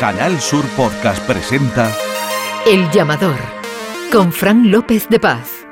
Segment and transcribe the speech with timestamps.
[0.00, 1.94] Canal Sur Podcast presenta
[2.66, 3.36] El llamador
[4.10, 5.66] con Fran López de Paz.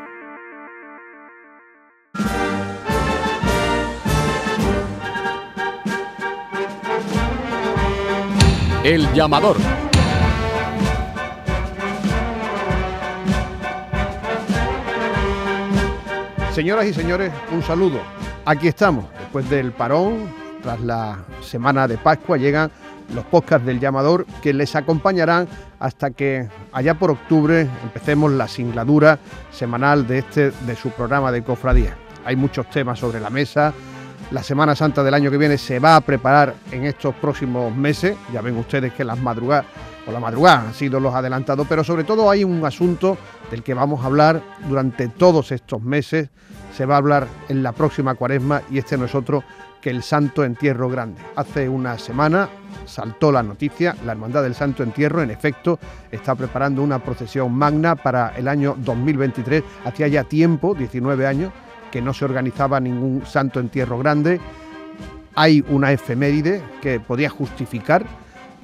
[8.85, 9.57] El llamador.
[16.53, 18.03] Señoras y señores, un saludo.
[18.45, 20.31] Aquí estamos, después del parón,
[20.63, 22.71] tras la semana de Pascua, llegan
[23.15, 25.49] los podcasts del llamador que les acompañarán
[25.79, 29.19] hasta que allá por octubre empecemos la singladura
[29.51, 31.97] semanal de este de su programa de cofradía.
[32.25, 33.73] Hay muchos temas sobre la mesa.
[34.31, 38.17] La Semana Santa del año que viene se va a preparar en estos próximos meses.
[38.33, 39.65] Ya ven ustedes que las madrugadas
[40.07, 43.17] o la madrugada han sido los adelantados, pero sobre todo hay un asunto
[43.51, 46.29] del que vamos a hablar durante todos estos meses.
[46.77, 49.43] Se va a hablar en la próxima cuaresma y este no es otro
[49.81, 51.21] que el Santo Entierro Grande.
[51.37, 52.49] Hace una semana
[52.87, 55.79] saltó la noticia, la Hermandad del Santo Entierro en efecto
[56.11, 59.63] está preparando una procesión magna para el año 2023.
[59.85, 61.53] Hacía ya tiempo, 19 años,
[61.91, 64.41] que no se organizaba ningún Santo Entierro Grande.
[65.35, 68.05] Hay una efeméride que podía justificar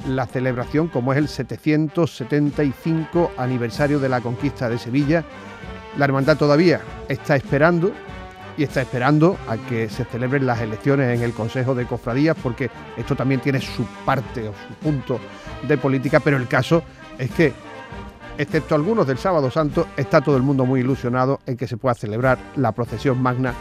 [0.09, 5.25] la celebración como es el 775 aniversario de la conquista de Sevilla.
[5.97, 7.93] La hermandad todavía está esperando
[8.57, 12.71] y está esperando a que se celebren las elecciones en el Consejo de Cofradías porque
[12.97, 15.19] esto también tiene su parte o su punto
[15.67, 16.83] de política, pero el caso
[17.19, 17.53] es que,
[18.39, 21.95] excepto algunos del Sábado Santo, está todo el mundo muy ilusionado en que se pueda
[21.95, 23.55] celebrar la procesión magna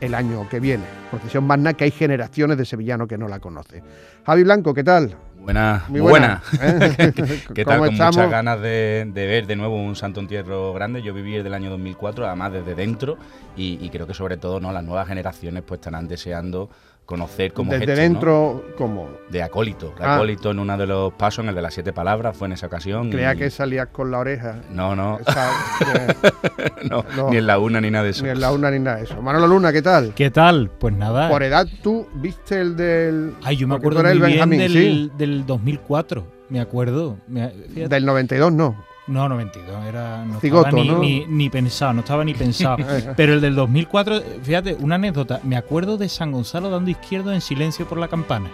[0.00, 0.84] el año que viene.
[1.10, 3.82] Procesión magna que hay generaciones de sevillanos que no la conocen.
[4.24, 5.14] Javi Blanco, ¿qué tal?
[5.42, 6.86] Buena, Muy buena, buena.
[6.98, 7.12] ¿eh?
[7.54, 7.78] ¿Qué ¿Cómo tal?
[7.78, 8.16] Con estamos?
[8.16, 11.02] muchas ganas de, de ver de nuevo un Santo Entierro grande.
[11.02, 13.16] Yo viví desde el año 2004, además desde dentro,
[13.56, 16.68] y, y creo que sobre todo no las nuevas generaciones pues estarán deseando
[17.10, 19.08] conocer cómo Desde dentro, ¿cómo?
[19.10, 19.16] ¿no?
[19.30, 19.92] De acólito.
[19.98, 20.14] De Ah.
[20.14, 22.66] acólito en uno de los pasos, en el de las siete palabras, fue en esa
[22.68, 23.10] ocasión.
[23.10, 24.60] Creía y- que salías con la oreja.
[24.70, 27.30] No, no, Esa- que- no, no.
[27.30, 28.24] ni en la una ni nada de eso.
[28.24, 29.20] ni en la una ni nada de eso.
[29.20, 30.14] Manolo Luna, ¿qué tal?
[30.14, 30.70] ¿Qué tal?
[30.78, 31.28] Pues nada.
[31.28, 33.34] Por edad, tú viste el del.
[33.42, 36.24] Ay, yo me porque acuerdo muy el bien Benjamín, del, del 2004.
[36.48, 37.18] Me acuerdo.
[37.28, 37.52] Me-.
[37.74, 38.84] Del 92, no.
[39.06, 39.84] No, 92.
[39.86, 40.98] Era, no Cigoto, estaba ni, ¿no?
[40.98, 42.76] ni, ni pensado, no estaba ni pensado.
[43.16, 45.40] Pero el del 2004, fíjate, una anécdota.
[45.42, 48.50] Me acuerdo de San Gonzalo dando izquierdo en silencio por la campana.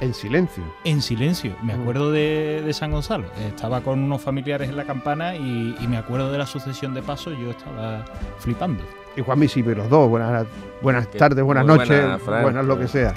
[0.00, 0.62] En silencio.
[0.84, 1.54] En silencio.
[1.62, 1.80] Me Mm.
[1.80, 3.26] acuerdo de, de San Gonzalo.
[3.46, 7.02] Estaba con unos familiares en la campana y, y me acuerdo de la sucesión de
[7.02, 7.34] pasos.
[7.38, 8.04] Yo estaba
[8.38, 8.82] flipando.
[9.16, 10.08] Y Juan Misi, los dos.
[10.08, 10.46] Buenas,
[10.82, 12.42] buenas Que- tardes, buenas muy noches, buenas, Fran.
[12.42, 13.14] buenas lo que sea.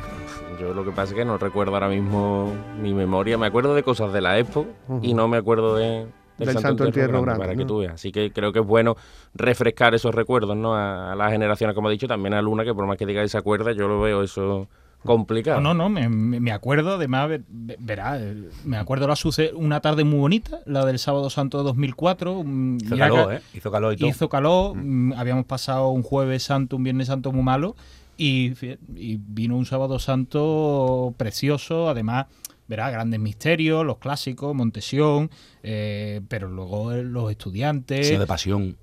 [0.59, 2.51] Yo lo que pasa es que no recuerdo ahora mismo
[2.81, 3.37] mi memoria.
[3.37, 4.99] Me acuerdo de cosas de la Expo Ujú.
[5.03, 6.07] y no me acuerdo de,
[6.37, 7.59] Del Santo Entierro Grande, Para ¿no?
[7.59, 7.93] que tú veas.
[7.95, 8.95] Así que creo que es bueno
[9.33, 10.75] refrescar esos recuerdos ¿no?
[10.75, 13.21] a, a las generaciones, como he dicho, también a Luna, que por más que diga
[13.21, 14.67] que se acuerda, yo lo veo eso
[15.03, 15.61] complicado.
[15.61, 19.51] No, no, no, me, me- acuerdo, además, ver- ve- verá, eh, me acuerdo la suce
[19.53, 22.43] una tarde muy bonita, la del Sábado Santo de 2004.
[22.43, 23.41] mm, Hizo mira calor, ¿eh?
[23.53, 24.09] Hizo calor y todo.
[24.09, 27.75] Hizo calor, mm, habíamos pasado un Jueves Santo, un Viernes Santo muy malo,
[28.17, 28.53] y
[28.89, 32.25] vino un Sábado Santo precioso, además,
[32.67, 35.29] verá, grandes misterios, los clásicos, Montesión,
[35.63, 38.77] eh, pero luego los estudiantes Sino de pasión.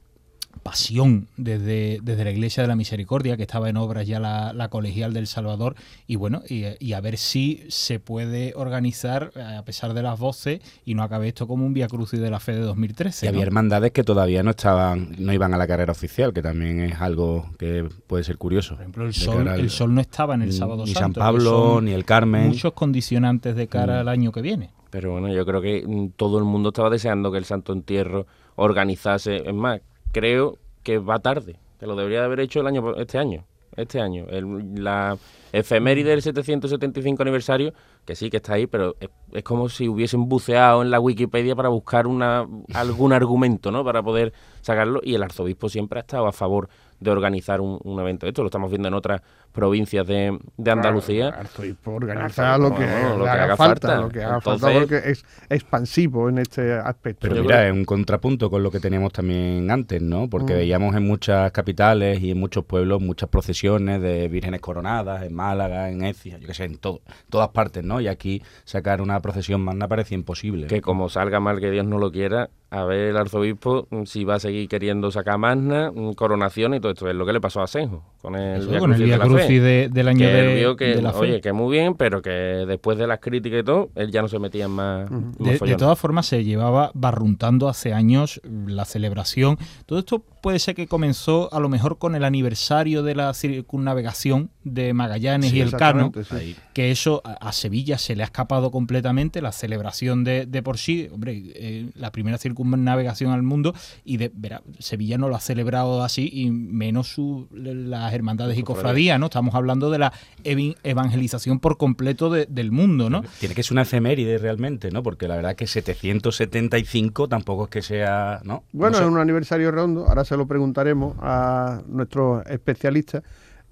[0.62, 4.69] Pasión desde, desde la Iglesia de la Misericordia, que estaba en obras ya la, la
[4.69, 5.75] colegial del Salvador,
[6.06, 10.19] y bueno, y, y a ver si se puede organizar eh, a pesar de las
[10.19, 13.26] voces y no acabe esto como un Via Crucis de la Fe de 2013.
[13.26, 13.47] Y había ¿no?
[13.47, 17.50] hermandades que todavía no estaban, no iban a la carrera oficial, que también es algo
[17.59, 18.75] que puede ser curioso.
[18.75, 21.00] Por ejemplo, el sol, al- el sol no estaba en el ni- Sábado ni Santo.
[21.00, 22.48] San que Pablo, ni el Carmen.
[22.48, 24.00] Muchos condicionantes de cara Mm.
[24.00, 24.70] al año que viene.
[24.91, 28.26] Pero bueno, yo creo que mm, todo el mundo estaba deseando que el Santo Entierro
[28.56, 29.43] organizase.
[29.48, 29.81] Es más,
[30.14, 33.44] creo que va tarde, que lo debería de haber hecho el año este año.
[33.76, 34.26] Este año.
[34.30, 35.19] El- la
[35.52, 40.28] efeméride del 775 aniversario, que sí que está ahí, pero es, es como si hubiesen
[40.28, 43.82] buceado en la Wikipedia para buscar una, algún argumento, ¿no?
[43.84, 45.00] Para poder sacarlo.
[45.02, 46.69] Y el arzobispo siempre ha estado a favor
[47.04, 48.26] de organizar un, un evento.
[48.26, 49.22] Esto lo estamos viendo en otras
[49.53, 51.28] provincias de, de Andalucía.
[51.28, 56.38] Claro, Arzobispo organizar lo que, haga falta, lo que haga falta, porque es expansivo en
[56.38, 57.28] este aspecto.
[57.28, 60.28] Pero mira, es un contrapunto con lo que teníamos también antes, ¿no?
[60.28, 60.56] Porque Mm.
[60.56, 65.90] veíamos en muchas capitales y en muchos pueblos muchas procesiones de vírgenes coronadas, en Málaga,
[65.90, 67.00] en Ecija, yo qué sé, en todo,
[67.31, 68.00] todas partes, ¿no?
[68.00, 70.67] Y aquí sacar una procesión magna parecía imposible.
[70.67, 74.25] que como salga mal que Dios no lo quiera, a ver el arzobispo mm, si
[74.25, 77.09] va a seguir queriendo sacar magna, mm, coronación y todo esto.
[77.09, 79.47] Es lo que le pasó a Senjo con el Eso, con el Via de Crucis
[79.47, 79.61] Fe.
[79.61, 81.19] de- del año que de, él vio que, de la fe.
[81.19, 84.29] oye, que muy bien, pero que después de las críticas y todo, él ya no
[84.29, 88.85] se metía en más, más De, de todas formas, se llevaba barruntando hace años la
[88.85, 89.56] celebración.
[89.87, 94.50] Todo esto puede ser que comenzó a lo mejor con el aniversario de la circunnavegación
[94.62, 96.56] de Magallanes Sí, y el Cano, exactamente, sí.
[96.75, 101.08] Que eso a, Sevilla se le ha escapado completamente, la celebración de, de por sí,
[101.11, 103.75] hombre, eh, la primera circunnavegación al mundo,
[104.05, 108.62] y de, verá, Sevilla no lo ha celebrado así, y menos su, las hermandades y
[108.62, 109.26] cofradías, ¿no?
[109.26, 110.12] Estamos hablando de la
[110.44, 113.23] evangelización por completo de- del mundo, ¿no?
[113.40, 115.02] Tiene que ser una efeméride realmente, ¿no?
[115.02, 118.64] Porque la verdad que 775 tampoco es que sea, ¿no?
[118.73, 119.05] Bueno, No sé.
[119.05, 123.22] es un aniversario redondo, ahora se lo preguntaremos a nuestros especialistas.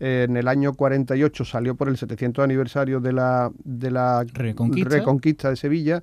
[0.01, 4.91] Eh, en el año 48 salió por el 700 aniversario de la, de la Reconquista.
[4.97, 6.03] Reconquista de Sevilla.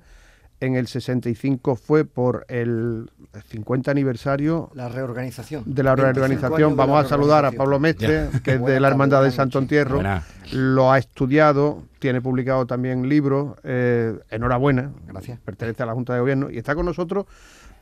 [0.62, 3.10] En el 65 fue por el
[3.48, 5.64] 50 aniversario La reorganización.
[5.66, 6.76] de la 25 años reorganización.
[6.76, 7.52] Vamos la a saludar a.
[7.52, 9.58] Pablo Mestre, que es de la Hermandad de Santo.
[9.58, 9.94] Entierro.
[9.96, 10.22] Buena.
[10.52, 13.54] Lo ha estudiado, tiene publicado también libros.
[13.64, 14.92] eh, enhorabuena.
[15.06, 15.38] Gracias.
[15.40, 16.50] Pertenece a la Junta de Gobierno.
[16.50, 17.24] Y está con nosotros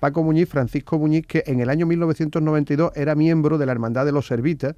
[0.00, 4.12] Paco Muñiz, Francisco Muñiz, que en el año 1992 era miembro de la Hermandad de
[4.12, 4.74] los Servitas.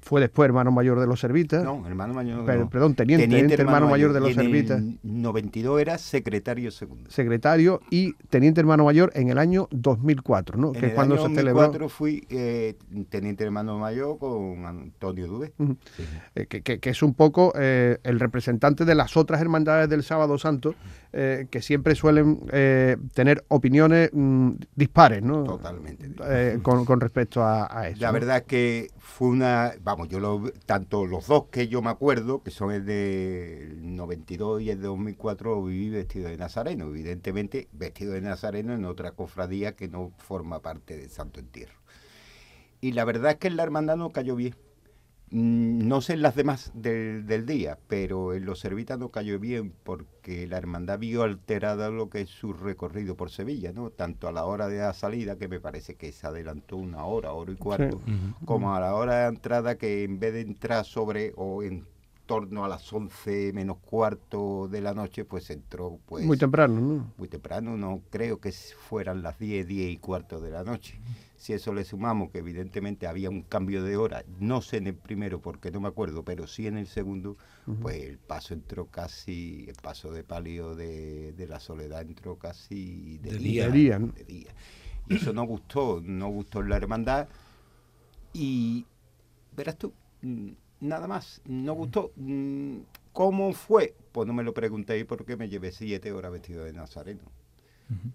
[0.00, 1.64] Fue después hermano mayor de los Servitas.
[1.64, 2.44] No, hermano mayor.
[2.44, 2.68] Per- no.
[2.68, 4.82] perdón, teniente, teniente hermano mayor de los en el Servitas.
[5.02, 7.10] 92 era secretario segundo.
[7.10, 10.68] Secretario y teniente hermano mayor en el año 2004, ¿no?
[10.68, 11.88] En que el es cuando año se 2004 celebró.
[11.88, 12.74] fui eh,
[13.08, 15.52] teniente hermano mayor con Antonio Dubé.
[16.34, 20.02] eh, que, que- que es un poco eh, el representante de las otras hermandades del
[20.02, 20.74] Sábado Santo,
[21.16, 25.44] eh, que siempre suelen eh, tener opiniones mm, dispares, ¿no?
[25.44, 26.10] Totalmente.
[26.24, 28.00] Eh, con, con respecto a, a eso.
[28.00, 31.90] La verdad es que fue una, vamos, yo lo, tanto los dos que yo me
[31.90, 36.86] acuerdo, que son el de 92 y el de 2004, lo viví vestido de nazareno,
[36.86, 41.78] evidentemente vestido de nazareno en otra cofradía que no forma parte de Santo Entierro.
[42.80, 44.56] Y la verdad es que en la hermandad no cayó bien.
[45.34, 49.40] Mm, No sé en las demás del, del día, pero en los servitas no cayó
[49.40, 53.90] bien porque la hermandad vio alterada lo que es su recorrido por Sevilla, ¿no?
[53.90, 57.32] Tanto a la hora de la salida, que me parece que se adelantó una hora,
[57.32, 58.00] hora y cuarto,
[58.44, 61.84] como a la hora de entrada, que en vez de entrar sobre o en
[62.26, 67.12] torno a las 11 menos cuarto de la noche, pues entró pues Muy temprano, ¿no?
[67.18, 70.98] muy temprano, no creo que fueran las 10, 10 y cuarto de la noche.
[71.44, 74.94] Si eso le sumamos que evidentemente había un cambio de hora, no sé en el
[74.94, 77.36] primero porque no me acuerdo, pero sí en el segundo,
[77.82, 83.18] pues el paso entró casi, el paso de palio de, de la soledad entró casi
[83.18, 83.68] de, De día.
[83.68, 84.06] día, ¿no?
[84.06, 84.54] de día.
[85.06, 87.28] Y eso no gustó, no gustó en la hermandad.
[88.32, 88.86] Y
[89.54, 89.92] verás tú,
[90.22, 92.12] mm, nada más, no gustó.
[92.16, 92.78] Mm,
[93.12, 93.94] ¿Cómo fue?
[94.12, 97.22] Pues no me lo preguntéis porque me llevé siete horas vestido de nazareno.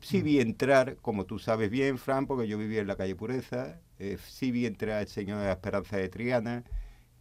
[0.02, 3.80] Sí vi entrar, como tú sabes bien, Fran, porque yo vivía en la calle Pureza,
[4.00, 6.64] eh, sí vi entrar el Señor de la Esperanza de Triana,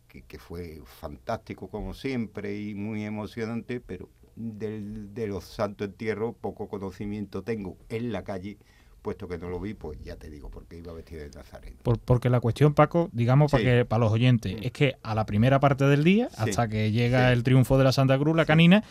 [0.09, 6.35] que, que fue fantástico como siempre y muy emocionante, pero del- de los santos entierros
[6.41, 8.57] poco conocimiento tengo en la calle,
[9.03, 11.77] puesto que no lo vi, pues ya te digo, porque iba vestido de nazareno.
[11.83, 15.27] Por- porque la cuestión, Paco, digamos para que para los oyentes, es que a la
[15.27, 16.37] primera parte del día, Sí.
[16.51, 18.83] hasta que llega el triunfo de la Santa Cruz, la canina,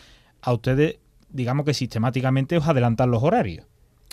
[0.42, 0.98] a ustedes,
[1.30, 3.66] digamos que sistemáticamente os adelantan los horarios.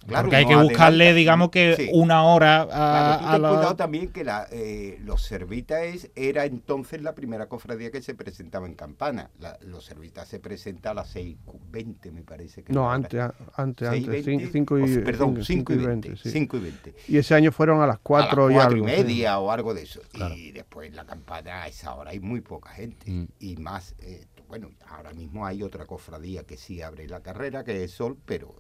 [0.08, 1.90] Claro, Porque hay que buscarle, digamos que sí.
[1.92, 6.10] una hora a, Claro, tú a ten la- cuidado también que la, eh, los servitas
[6.16, 9.32] era entonces la primera cofradía que se presentaba en Campana.
[9.40, 12.62] La- los servitas se presenta a las 6.20, me parece.
[12.64, 12.94] Que No, era.
[12.94, 13.20] antes,
[13.56, 14.52] antes, 6:20, antes.
[14.52, 16.18] 5 y, o perdón, cinco- 5 y 20.
[16.18, 16.30] sí.
[16.30, 16.96] 5 y 20.
[17.08, 18.88] Y ese año fueron a las 4 a y las cuatro algo.
[18.88, 18.98] y sí.
[19.04, 20.02] media o algo de eso.
[20.36, 23.10] Y después la campana a esa hora hay muy poca gente.
[23.10, 23.26] Mm.
[23.40, 27.84] Y más, eh, bueno, ahora mismo hay otra cofradía que sí abre la carrera, que
[27.84, 28.56] es Sol, pero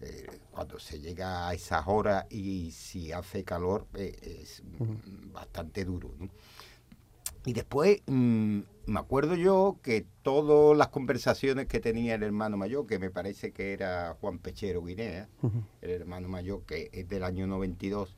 [0.00, 4.62] eh, cuando se llega a esas horas y si hace calor eh, es
[5.32, 6.14] bastante duro.
[6.18, 6.28] ¿no?
[7.44, 12.86] Y después mm, me acuerdo yo que todas las conversaciones que tenía el hermano mayor,
[12.86, 15.28] que me parece que era Juan Pechero Guinea,
[15.80, 18.16] el hermano mayor que es del año 92,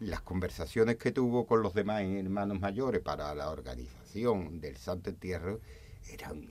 [0.00, 5.60] las conversaciones que tuvo con los demás hermanos mayores para la organización del Santo Entierro
[6.10, 6.50] eran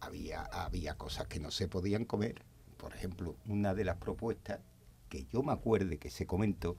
[0.00, 2.42] había había cosas que no se podían comer.
[2.76, 4.60] Por ejemplo, una de las propuestas
[5.08, 6.78] que yo me acuerde que se comentó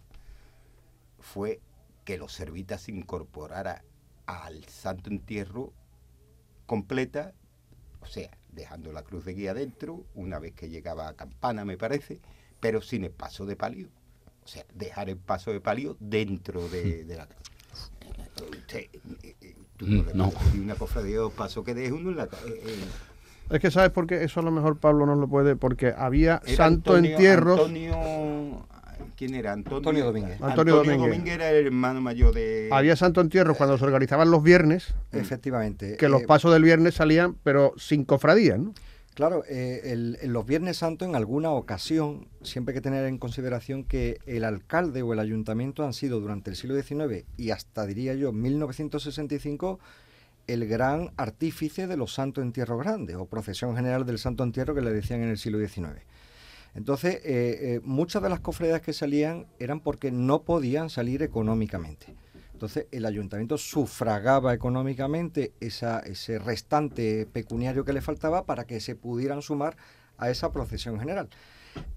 [1.19, 1.62] fue
[2.05, 3.83] que los servitas se incorporara
[4.25, 5.74] al Santo Entierro
[6.65, 7.33] completa,
[8.01, 11.77] o sea, dejando la cruz de guía dentro, una vez que llegaba a Campana, me
[11.77, 12.21] parece,
[12.59, 13.89] pero sin el paso de palio.
[14.43, 17.27] O sea, dejar el paso de palio dentro de, de la
[18.41, 18.89] Usted, eh,
[19.24, 19.28] eh,
[19.79, 20.29] tú no No.
[20.31, 22.86] pedir una cofradía de dos pasos que deje uno en la eh, eh,
[23.51, 26.41] Es que sabes por qué eso a lo mejor Pablo nos lo puede, porque había
[26.45, 27.59] era santo Antonio- entierros.
[27.59, 28.67] Antonio,
[29.17, 29.53] ¿quién era?
[29.53, 30.41] Antonio, Antonio Domínguez.
[30.41, 31.25] Antonio Domínguez.
[31.33, 32.69] era el hermano mayor de.
[32.71, 35.95] Había santo entierros cuando se organizaban los viernes, Efectivamente.
[35.98, 38.74] que los Eh, pasos del viernes salían, pero sin cofradías, ¿no?
[39.19, 43.17] Claro, eh, el- en los Viernes Santos en alguna ocasión siempre hay que tener en
[43.17, 47.85] consideración que el alcalde o el ayuntamiento han sido durante el siglo XIX y hasta
[47.85, 49.77] diría yo 1965
[50.47, 54.79] el gran artífice de los Santos Entierro Grandes o procesión general del Santo Entierro que
[54.79, 56.01] le decían en el siglo XIX.
[56.73, 62.15] Entonces, eh, eh, muchas de las cofradías que salían eran porque no podían salir económicamente.
[62.59, 68.95] Entonces, el ayuntamiento sufragaba económicamente esa, ese restante pecuniario que le faltaba para que se
[68.95, 69.77] pudieran sumar
[70.17, 71.29] a esa procesión general.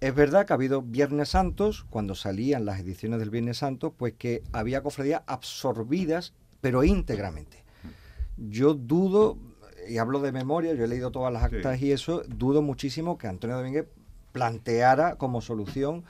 [0.00, 4.12] Es verdad que ha habido Viernes Santos, cuando salían las ediciones del Viernes Santo, pues
[4.16, 7.64] que había cofradías absorbidas, pero íntegramente.
[8.36, 9.38] Yo dudo,
[9.88, 13.26] y hablo de memoria, yo he leído todas las actas y eso, dudo muchísimo que
[13.26, 13.88] Antonio Domínguez
[14.30, 16.04] planteara como solución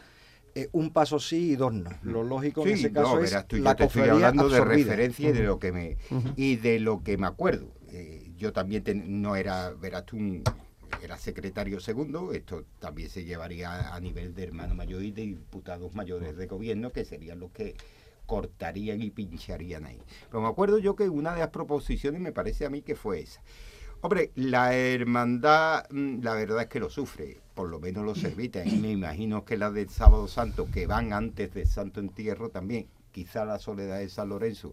[0.55, 1.91] eh, un paso sí y dos no.
[2.03, 4.61] Lo lógico en Sí, ese caso no, verás tú, yo la te estoy hablando de
[4.65, 5.97] referencia y de lo que me
[6.37, 7.73] y de lo que me acuerdo.
[7.89, 8.83] Eh, yo también
[9.23, 10.43] no era, verás tú, un-
[11.03, 15.95] era secretario segundo, esto también se llevaría a nivel de hermano mayor y de diputados
[15.95, 17.75] mayores de gobierno, que serían los que
[18.27, 20.01] cortarían y pincharían ahí.
[20.31, 23.21] Pero me acuerdo yo que una de las proposiciones me parece a mí que fue
[23.21, 23.43] esa.
[24.01, 28.67] Hombre, la hermandad, mm, la verdad es que lo sufre, por lo menos los servitas.
[28.67, 32.89] Y me imagino que la del Sábado Santo, que van antes del Santo Entierro también,
[33.11, 34.73] quizá la soledad de San Lorenzo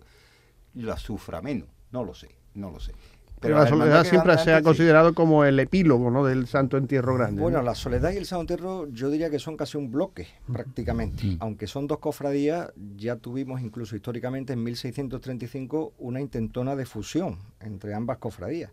[0.74, 1.68] la sufra menos.
[1.92, 2.94] No lo sé, no lo sé.
[3.40, 4.64] Pero la soledad siempre se ha sí.
[4.64, 6.26] considerado como el epílogo ¿no?
[6.26, 7.42] del Santo Entierro Grande.
[7.42, 7.64] Bueno, ¿no?
[7.64, 11.38] la Soledad y el Santo Entierro yo diría que son casi un bloque, prácticamente.
[11.40, 17.94] Aunque son dos cofradías, ya tuvimos incluso históricamente en 1635 una intentona de fusión entre
[17.94, 18.72] ambas cofradías.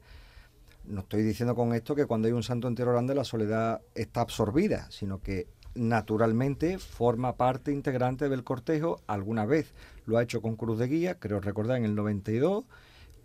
[0.86, 4.20] No estoy diciendo con esto que cuando hay un Santo Entierro Grande la Soledad está
[4.20, 9.00] absorbida, sino que naturalmente forma parte integrante del cortejo.
[9.06, 9.72] Alguna vez
[10.06, 12.64] lo ha hecho con cruz de guía, creo recordar en el 92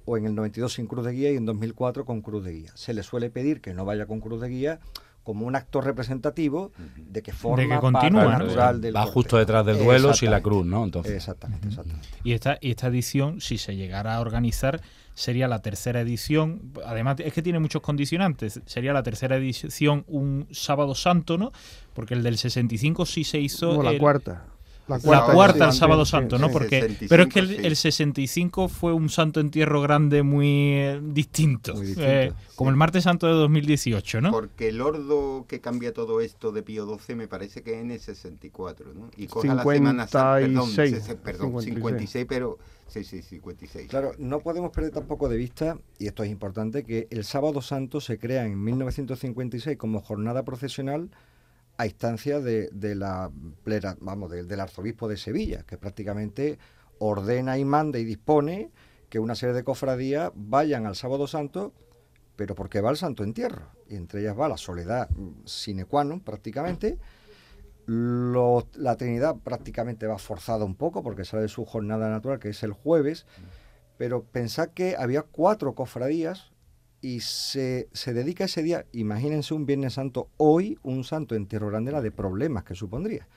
[0.05, 2.71] o en el 92 sin cruz de guía y en 2004 con cruz de guía.
[2.75, 4.79] Se le suele pedir que no vaya con cruz de guía
[5.23, 8.29] como un acto representativo de que forma parte ¿no?
[8.29, 10.83] natural del Va justo detrás del duelo sin la cruz, ¿no?
[10.83, 11.13] Entonces.
[11.13, 12.07] Exactamente, exactamente.
[12.23, 14.81] Y esta, y esta edición, si se llegara a organizar,
[15.13, 16.71] sería la tercera edición.
[16.85, 18.61] Además, es que tiene muchos condicionantes.
[18.65, 21.51] Sería la tercera edición un sábado santo, ¿no?
[21.93, 23.73] Porque el del 65 sí se hizo.
[23.73, 24.45] No, la el- cuarta.
[24.87, 26.47] La La cuarta, cuarta, el sí, sábado sí, santo, sí, ¿no?
[26.47, 26.53] sí.
[26.53, 27.55] Porque, 65, pero es que el, sí.
[27.63, 31.75] el 65 fue un santo entierro grande muy eh, distinto.
[31.75, 34.31] Muy distinto, Eh, como el martes santo de 2018, ¿no?
[34.31, 37.91] Porque el ordo que cambia todo esto de Pío XII me parece que es en
[37.91, 39.09] el 64, ¿no?
[39.15, 41.75] Y coja la Semana Santa, perdón, 56, se- perdón 56.
[41.75, 42.57] 56, pero
[42.87, 43.87] sí, sí, 56.
[43.87, 48.01] Claro, no podemos perder tampoco de vista, y esto es importante, que el Sábado Santo
[48.01, 51.09] se crea en 1956 como jornada procesional
[51.81, 53.31] a instancia de, la
[53.65, 56.59] plera- vamos, del- arzobispo de Sevilla, que prácticamente
[56.99, 58.69] ordena y manda y dispone
[59.09, 61.73] que una serie de cofradías vayan al Sábado Santo,
[62.35, 66.03] pero porque va al Santo Entierro, y entre ellas va la soledad mm, sine qua
[66.05, 66.97] non prácticamente,
[67.87, 72.63] la Trinidad prácticamente va forzada un poco porque sale de su jornada natural, que es
[72.63, 73.25] el jueves,
[73.97, 76.50] pero pensad que había cuatro cofradías
[77.01, 81.91] y se, se dedica ese día, imagínense un Viernes Santo, hoy un santo entierro grande
[81.91, 83.27] la de problemas que supondría.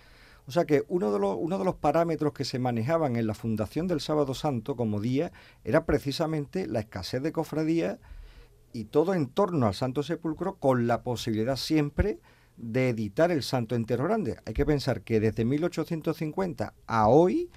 [0.46, 3.34] O sea que uno de, los, uno de los parámetros que se manejaban en la
[3.34, 5.32] fundación del Sábado Santo como día
[5.64, 7.98] era precisamente la escasez de cofradías
[8.72, 12.18] y todo en torno al Santo Sepulcro con la posibilidad siempre
[12.56, 14.36] de editar el Santo Entierro Grande.
[14.44, 17.50] Hay que pensar que desde 1850 a hoy,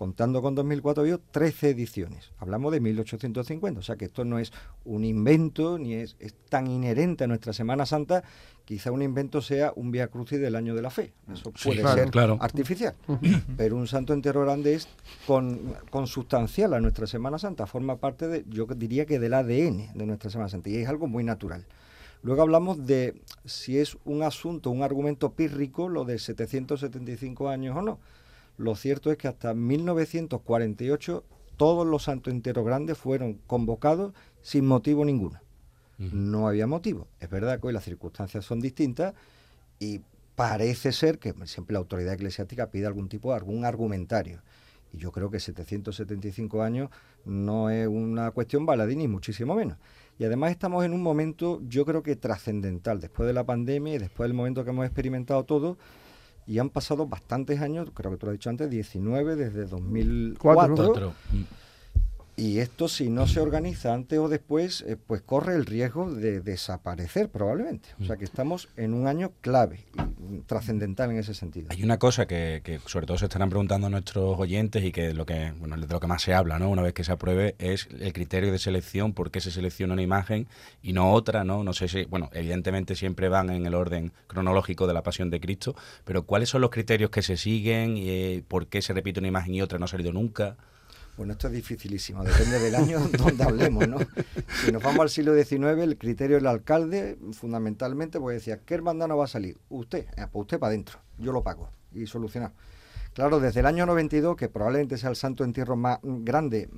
[0.00, 2.30] contando con 2004, había 13 ediciones.
[2.38, 4.50] Hablamos de 1850, o sea que esto no es
[4.86, 8.24] un invento ni es, es tan inherente a nuestra Semana Santa.
[8.64, 11.12] Quizá un invento sea un Via Crucis del Año de la Fe.
[11.30, 12.38] Eso Sí, puede claro, ser claro.
[12.40, 12.94] artificial.
[13.58, 14.88] Pero un Santo Entierro Grande es
[15.26, 17.66] con, consustancial a nuestra Semana Santa.
[17.66, 20.70] Forma parte, de, yo diría que del ADN de nuestra Semana Santa.
[20.70, 21.66] Y es algo muy natural.
[22.22, 27.82] Luego hablamos de si es un asunto, un argumento pírrico, lo de 775 años o
[27.82, 27.98] no.
[28.60, 31.24] Lo cierto es que hasta 1948
[31.56, 34.12] todos los santos enteros grandes fueron convocados
[34.42, 35.40] sin motivo ninguno.
[35.96, 37.08] No había motivo.
[37.20, 39.14] Es verdad que hoy las circunstancias son distintas
[39.78, 40.02] y
[40.34, 44.42] parece ser que siempre la autoridad eclesiástica pide algún tipo de algún argumentario.
[44.92, 46.90] Y yo creo que 775 años
[47.24, 49.78] no es una cuestión baladí ni muchísimo menos.
[50.18, 53.98] Y además estamos en un momento, yo creo que trascendental, después de la pandemia y
[53.98, 55.78] después del momento que hemos experimentado todo,
[56.50, 60.74] y han pasado bastantes años, creo que tú lo has dicho antes, 19 desde 2004.
[60.74, 61.12] Cuatro.
[62.40, 62.44] Mm.
[62.44, 66.40] Y esto si no se organiza antes o después, eh, pues corre el riesgo de
[66.40, 67.90] desaparecer probablemente.
[68.00, 69.84] O sea que estamos en un año clave.
[70.46, 71.68] Trascendental en ese sentido.
[71.70, 75.26] Hay una cosa que, que, sobre todo se estarán preguntando nuestros oyentes y que lo
[75.26, 76.70] que bueno, de lo que más se habla, ¿no?
[76.70, 80.02] Una vez que se apruebe es el criterio de selección, por qué se selecciona una
[80.02, 80.46] imagen
[80.82, 81.64] y no otra, ¿no?
[81.64, 85.40] No sé si, bueno, evidentemente siempre van en el orden cronológico de la Pasión de
[85.40, 89.20] Cristo, pero ¿cuáles son los criterios que se siguen y eh, por qué se repite
[89.20, 90.56] una imagen y otra no ha salido nunca?
[91.16, 93.98] Bueno, esto es dificilísimo, depende del año donde hablemos, ¿no?
[94.64, 99.08] Si nos vamos al siglo XIX, el criterio del alcalde, fundamentalmente, pues decía, ¿qué hermandad
[99.08, 99.58] no va a salir?
[99.68, 102.54] Usted, eh, pues usted para adentro, yo lo pago y solucionado.
[103.12, 106.70] Claro, desde el año 92, que probablemente sea el santo entierro más grande,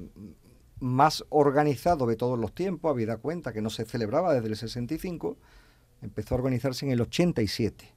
[0.80, 5.36] más organizado de todos los tiempos, habida cuenta que no se celebraba desde el 65,
[6.00, 7.94] empezó a organizarse en el 87,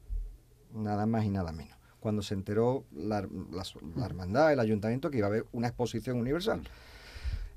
[0.74, 3.28] nada más y nada menos cuando se enteró la,
[4.06, 6.62] hermandad, el ayuntamiento, que iba a haber una exposición universal.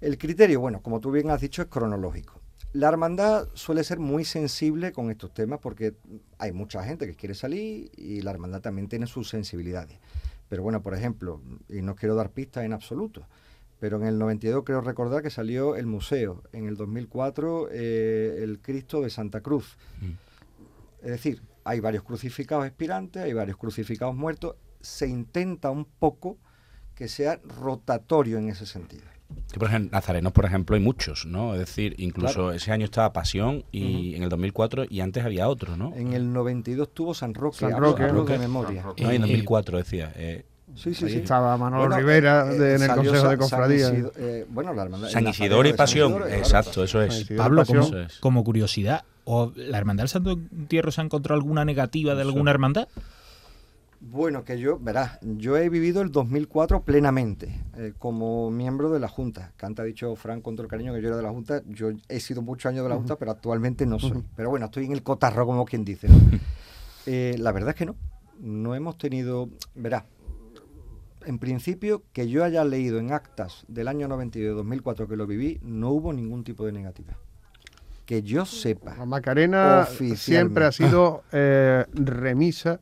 [0.00, 2.40] El criterio, bueno, como tú bien has dicho, es cronológico.
[2.72, 5.96] La hermandad suele ser muy sensible con estos temas porque
[6.38, 9.98] hay mucha gente que quiere salir y la hermandad también tiene sus sensibilidades.
[10.48, 13.26] Pero bueno, por ejemplo, y no quiero dar pistas en absoluto,
[13.78, 18.60] pero en el 92 creo recordar que salió el museo, en el 2004 eh, el
[18.60, 19.76] Cristo de Santa Cruz.
[20.00, 21.04] Mm.
[21.04, 26.38] Es decir, hay varios crucificados expirantes, hay varios crucificados muertos, se intenta un poco
[26.94, 29.04] que sea rotatorio en ese sentido.
[29.52, 31.52] Que por ejemplo, nazarenos, por ejemplo, hay muchos, ¿no?
[31.52, 35.76] Es decir, incluso ese año estaba Pasión y en el 2004 y antes había otro,
[35.76, 35.94] ¿no?
[35.94, 38.82] En el 92 tuvo San Roque, San Roque, de memoria.
[38.98, 40.10] No, en 2004 decía.
[40.16, 40.46] Eh,
[40.78, 41.18] Sí, sí, sí.
[41.18, 43.90] Estaba Manolo Rivera eh, en el Consejo de Cofradía.
[44.16, 46.22] Eh, bueno, la hermandad, San Isidoro y Pasión.
[46.30, 47.28] Exacto, eso es.
[47.36, 52.14] Pablo, como, como, curiosidad, ¿o ¿la Hermandad del Santo Entierro se ha encontrado alguna negativa
[52.14, 52.86] de alguna hermandad?
[54.00, 59.08] Bueno, que yo, verás, yo he vivido el 2004 plenamente eh, como miembro de la
[59.08, 59.50] Junta.
[59.56, 61.62] Canta ha dicho Frank con todo el cariño que yo era de la Junta.
[61.66, 64.22] Yo he sido muchos años de la Junta, pero actualmente no soy.
[64.36, 66.06] Pero bueno, estoy en el cotarro, como quien dice.
[67.06, 67.96] la verdad es que no.
[68.40, 70.04] No hemos tenido, verás,
[71.24, 75.58] en principio, que yo haya leído en actas del año 92 2004 que lo viví,
[75.62, 77.18] no hubo ningún tipo de negativa.
[78.06, 78.96] Que yo sepa.
[78.96, 82.80] La Macarena siempre ha sido eh, remisa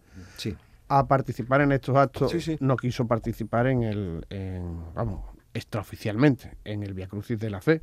[0.89, 2.33] a participar en estos actos.
[2.61, 4.25] No quiso participar en el,
[4.95, 7.83] vamos, extraoficialmente, en el Via Crucis de la Fe.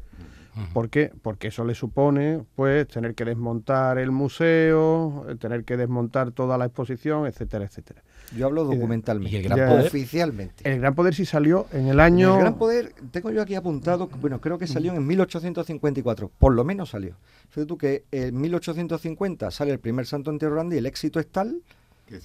[0.73, 1.11] ¿Por qué?
[1.21, 6.65] Porque eso le supone pues tener que desmontar el museo, tener que desmontar toda la
[6.65, 8.03] exposición, etcétera, etcétera.
[8.35, 9.35] Yo hablo documentalmente.
[9.35, 9.87] ¿Y el Gran Poder?
[9.87, 10.69] Oficialmente.
[10.69, 12.35] El Gran Poder sí salió en el año...
[12.35, 16.63] El Gran Poder, tengo yo aquí apuntado, bueno, creo que salió en 1854, por lo
[16.63, 17.15] menos salió.
[17.49, 21.27] Fíjate tú que en 1850 sale el primer Santo Entierro Grande y el éxito es
[21.27, 21.61] tal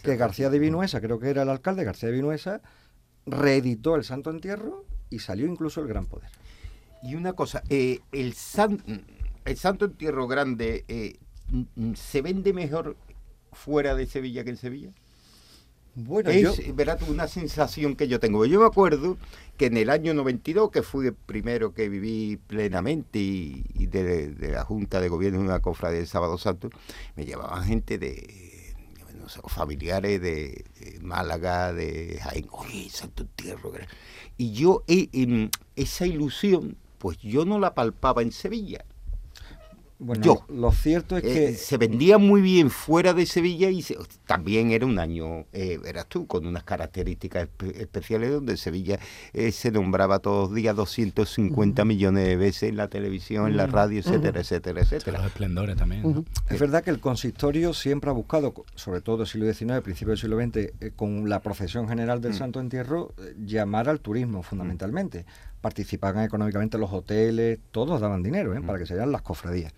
[0.02, 2.60] que, García de Vinuesa, creo que era el alcalde, García de Vinuesa,
[3.26, 6.30] reeditó el Santo Entierro y salió incluso el Gran Poder.
[7.02, 8.34] Y una cosa, eh, el,
[9.44, 11.18] el Santo Entierro Grande eh,
[11.94, 12.96] se vende mejor
[13.52, 14.90] fuera de Sevilla que en Sevilla.
[16.00, 16.60] Bueno, es
[17.08, 18.46] una sensación que yo tengo.
[18.46, 19.16] Yo me acuerdo
[19.56, 24.64] que en el año 92, que fui el primero que viví plenamente y, de, la
[24.64, 26.70] Junta de Gobierno de una cofradía del Sábado Santo,
[27.16, 28.76] me llevaban gente de,
[29.48, 30.64] familiares de,
[31.02, 33.72] Málaga, de Jaén, oye, Santo Entierro.
[34.36, 38.84] Y yo, eh, esa ilusión, pues yo no la palpaba en Sevilla.
[40.00, 40.44] Bueno, yo.
[40.48, 41.48] Lo cierto es que...
[41.48, 43.84] Eh, se vendía muy bien fuera de Sevilla y
[44.26, 49.00] también era un año, eh, verás tú, con unas características especiales donde Sevilla
[49.32, 53.66] eh, se nombraba todos los días 250 millones de veces en la televisión, en la
[53.66, 55.18] radio, etcétera, etcétera, etcétera.
[55.18, 56.24] Los esplendores también.
[56.48, 60.18] Es verdad que el consistorio siempre ha buscado, sobre todo el siglo XIX, principio del
[60.18, 62.36] siglo XX, con la procesión general del mm.
[62.36, 65.26] Santo Entierro, llamar al turismo fundamentalmente.
[65.60, 68.64] Participaban económicamente los hoteles, todos daban dinero mm.
[68.64, 69.72] para que se hagan las cofradías.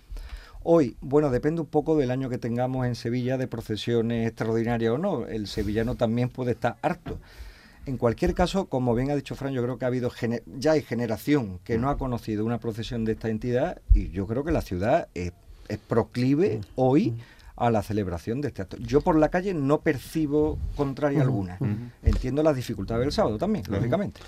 [0.63, 4.99] Hoy, bueno, depende un poco del año que tengamos en Sevilla de procesiones extraordinarias o
[4.99, 5.27] no.
[5.27, 7.19] El sevillano también puede estar harto.
[7.87, 10.13] En cualquier caso, como bien ha dicho Fran, yo creo que ha habido
[10.59, 14.45] ya hay generación que no ha conocido una procesión de esta entidad y yo creo
[14.45, 15.33] que la ciudad es,
[15.89, 17.17] proclive hoy
[17.57, 18.77] a la celebración de este acto.
[18.77, 21.59] Yo por la calle no percibo contraria alguna.
[22.03, 24.21] Entiendo las dificultades del sábado también, lógicamente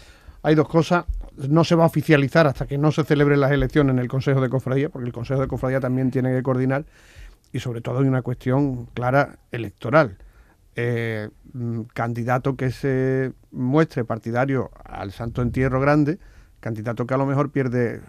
[0.42, 1.04] hay dos cosas.
[1.36, 4.40] No se va a oficializar hasta que no se celebren las elecciones en el Consejo
[4.40, 6.84] de Cofradía, porque el Consejo de Cofradía también tiene que coordinar
[7.52, 10.18] y sobre todo hay una cuestión clara electoral.
[10.74, 16.18] Eh, mm, candidato que se muestre partidario al Santo Entierro Grande,
[16.60, 18.00] candidato que a lo mejor pierde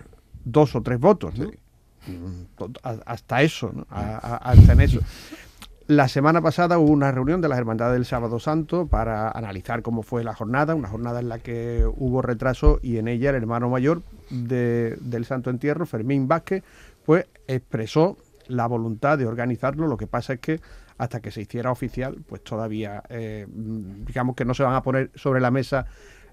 [0.45, 1.33] dos o tres votos.
[1.37, 2.43] Mm,
[2.83, 3.85] hasta eso, ¿no?
[3.89, 4.99] hasta en eso.
[5.87, 10.01] La semana pasada hubo una reunión de las Hermandades del Sábado Santo para analizar cómo
[10.01, 13.69] fue la jornada, una jornada en la que hubo retraso y en ella el hermano
[13.69, 16.63] mayor del Santo Entierro, Fermín Vázquez,
[17.05, 18.17] pues expresó
[18.47, 19.87] la voluntad de organizarlo.
[19.87, 20.61] Lo que pasa es que
[20.97, 25.11] hasta que se hiciera oficial, pues todavía, eh, digamos que no se van a poner
[25.15, 25.85] sobre la mesa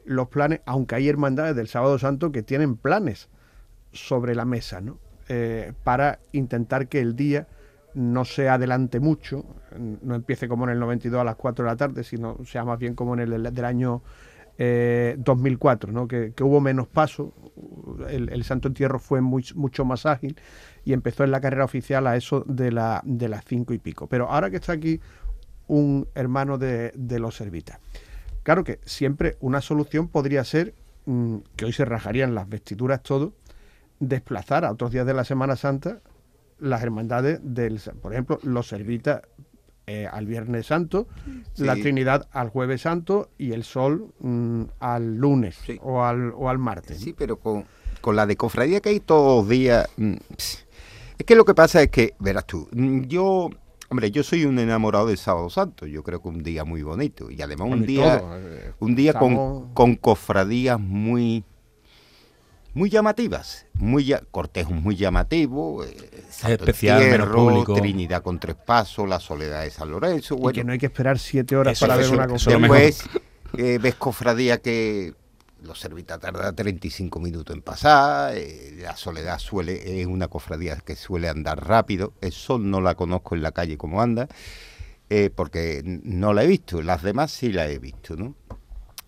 [0.04, 3.28] los planes, aunque hay hermandades del Sábado Santo que tienen planes
[3.92, 4.98] sobre la mesa, ¿no?
[5.28, 7.48] Eh, para intentar que el día
[7.94, 9.44] no se adelante mucho,
[9.78, 12.78] no empiece como en el 92 a las 4 de la tarde, sino sea más
[12.78, 14.02] bien como en el del año
[14.58, 16.06] 2004, ¿no?
[16.06, 17.32] que, hubo menos paso,
[18.10, 20.36] el, Santo Entierro fue mucho más ágil
[20.84, 24.06] y empezó en la carrera oficial a eso de, la, de las 5 y pico.
[24.06, 25.00] Pero ahora que está aquí
[25.66, 27.78] un hermano de, los servitas,
[28.42, 30.74] claro que siempre una solución podría ser,
[31.06, 33.32] mm, que hoy se rajarían las vestiduras todo,
[33.98, 36.00] desplazar a otros días de la Semana Santa
[36.60, 39.22] las hermandades del, por ejemplo, los servitas
[39.86, 41.08] eh, al Viernes Santo,
[41.56, 46.58] la Trinidad al Jueves Santo y el Sol mm, al lunes o, al, o al
[46.58, 46.98] martes.
[47.00, 47.66] Sí, pero con,
[48.14, 49.88] la de cofradía que hay todos los días...
[49.96, 50.14] Mm,
[51.18, 53.50] es que lo que pasa es que, verás tú, mm, yo
[53.90, 55.84] Hombre, yo soy un enamorado del Sábado Santo.
[55.84, 57.28] Yo creo que un día muy bonito.
[57.28, 61.44] Y además un día, eh, un día con, con, cofradías muy
[62.74, 67.74] muy llamativas, muy cortejos muy llamativos, eh, especial, público.
[67.74, 70.38] Trinidad con tres pasos, la Soledad de San Lorenzo.
[70.38, 72.58] y que no hay que esperar siete horas para ver una cofradía.
[72.58, 73.04] Después
[73.58, 75.14] eh, ves cofradía que
[75.62, 80.96] los servita tarda 35 minutos en pasar, eh, la Soledad suele es una cofradía que
[80.96, 84.28] suele andar rápido, el sol no la conozco en la calle como anda,
[85.34, 88.36] porque no la he visto, las demás sí la he visto, ¿no?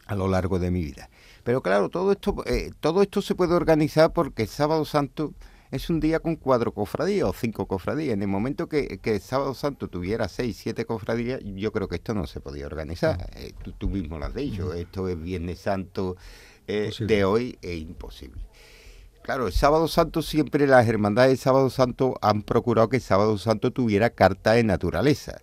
[0.07, 1.09] A lo largo de mi vida.
[1.45, 5.35] Pero claro, todo esto, eh, todo esto se puede organizar porque Sábado Santo
[5.71, 8.15] es un día con cuatro cofradías o cinco cofradías.
[8.15, 12.15] En el momento que, que Sábado Santo tuviera seis, siete cofradías, yo creo que esto
[12.15, 13.31] no se podía organizar.
[13.35, 16.17] Eh, tú, mismo lo has dicho, esto es Viernes Santo
[16.69, 18.43] eh, de hoy, es imposible.
[19.23, 23.39] Claro, el Sábado Santo siempre las hermandades de Sábado Santo han procurado que el Sábado
[23.39, 25.41] Santo tuviera carta de naturaleza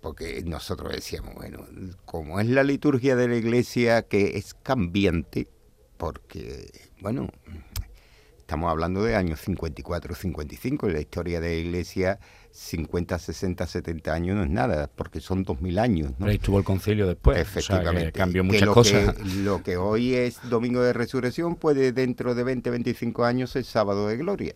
[0.00, 1.66] porque nosotros decíamos, bueno,
[2.04, 5.48] como es la liturgia de la iglesia que es cambiante,
[5.96, 7.28] porque, bueno,
[8.38, 12.18] estamos hablando de años 54, 55, en la historia de la iglesia
[12.52, 16.12] 50, 60, 70 años no es nada, porque son 2000 años.
[16.18, 16.26] ¿no?
[16.26, 17.38] ahí estuvo el concilio después.
[17.38, 18.12] Efectivamente.
[18.12, 19.18] cambió muchas cosas.
[19.36, 24.08] lo que hoy es Domingo de Resurrección puede dentro de 20, 25 años ser Sábado
[24.08, 24.54] de Gloria.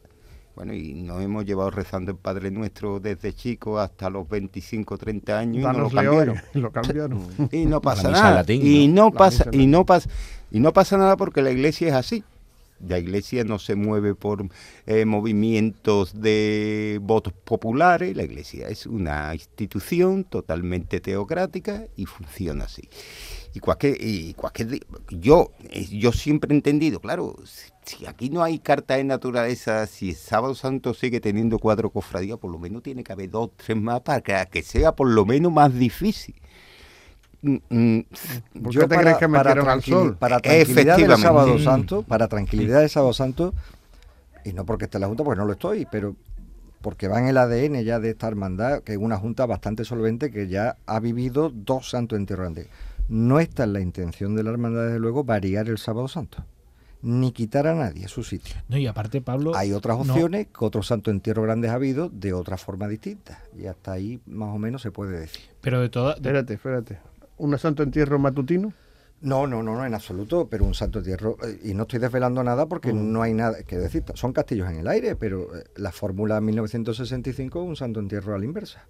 [0.56, 5.38] Bueno, y nos hemos llevado rezando el Padre Nuestro desde chico hasta los 25, 30
[5.38, 6.40] años y no lo cambiaron.
[6.54, 7.26] lo cambiaron.
[7.50, 8.44] y no pasa nada.
[8.52, 10.08] y no pasa y no pasa
[10.52, 12.24] y no pasa nada porque la iglesia es así.
[12.86, 14.46] La iglesia no se mueve por
[14.86, 22.88] eh, movimientos de votos populares, la iglesia es una institución totalmente teocrática y funciona así.
[23.54, 27.36] Y cualquier, y cualquier yo, eh, yo siempre he entendido, claro,
[27.84, 32.36] si aquí no hay carta de naturaleza, si el Sábado Santo sigue teniendo cuatro cofradías,
[32.38, 35.52] por lo menos tiene que haber dos, tres más para que, sea por lo menos
[35.52, 36.34] más difícil.
[37.42, 38.00] Mm, mm,
[38.60, 40.16] ¿Por qué te crees que metieron al sol?
[40.16, 43.54] Para tranquilidad del Sábado Santo, para tranquilidad del Sábado Santo,
[44.44, 46.16] y no porque esté en la Junta, porque no lo estoy, pero
[46.84, 50.30] porque va en el ADN ya de esta hermandad, que es una junta bastante solvente
[50.30, 52.68] que ya ha vivido dos santos interrogantes.
[53.08, 56.44] No está en la intención de la hermandad, desde luego, variar el sábado santo
[57.04, 58.56] ni quitar a nadie a su sitio.
[58.68, 59.54] No, y aparte, Pablo.
[59.54, 63.42] Hay otras opciones que otros santos entierros grandes ha habido de otra forma distinta.
[63.56, 65.44] Y hasta ahí más o menos se puede decir.
[65.60, 66.16] Pero de todas.
[66.16, 66.98] Espérate, espérate.
[67.36, 68.72] ¿Un santo entierro matutino?
[69.20, 71.36] No, no, no, no, en absoluto, pero un santo entierro.
[71.46, 73.12] Eh, y no estoy desvelando nada porque mm.
[73.12, 74.02] no hay nada que decir.
[74.14, 78.38] Son castillos en el aire, pero eh, la fórmula 1965 es un santo entierro a
[78.38, 78.86] la inversa,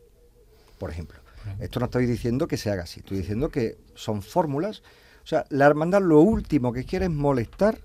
[0.79, 1.19] por ejemplo.
[1.59, 4.83] Esto no estoy diciendo que se haga así, estoy diciendo que son fórmulas.
[5.23, 7.79] O sea, la hermandad lo último que quiere es molestar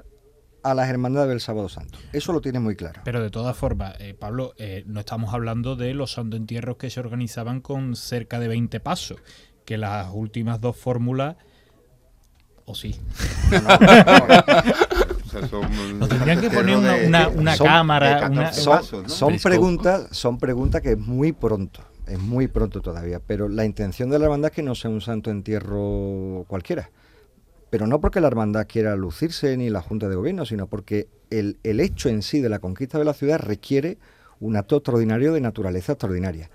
[0.64, 2.00] a las hermandades del Sábado Santo.
[2.12, 3.02] Eso lo tiene muy claro.
[3.06, 6.90] Pero de todas formas, eh, Pablo, eh, no estamos hablando de los santo entierros que
[6.90, 9.20] se organizaban con cerca de 20 pasos,
[9.66, 11.38] que las últimas dos fórmulas,
[12.66, 12.96] o sí.
[16.00, 18.52] No, tendrían que poner una, cámara.
[18.52, 24.10] son, preguntas, son preguntas que es muy pronto es muy pronto todavía, pero la intención
[24.10, 26.90] de la hermandad es que no sea un santo entierro cualquiera.
[27.70, 31.58] Pero no porque la hermandad quiera lucirse ni la Junta de Gobierno, sino porque el,
[31.64, 33.98] hecho en sí de la conquista de la ciudad requiere
[34.40, 36.50] un acto extraordinario de naturaleza extraordinaria.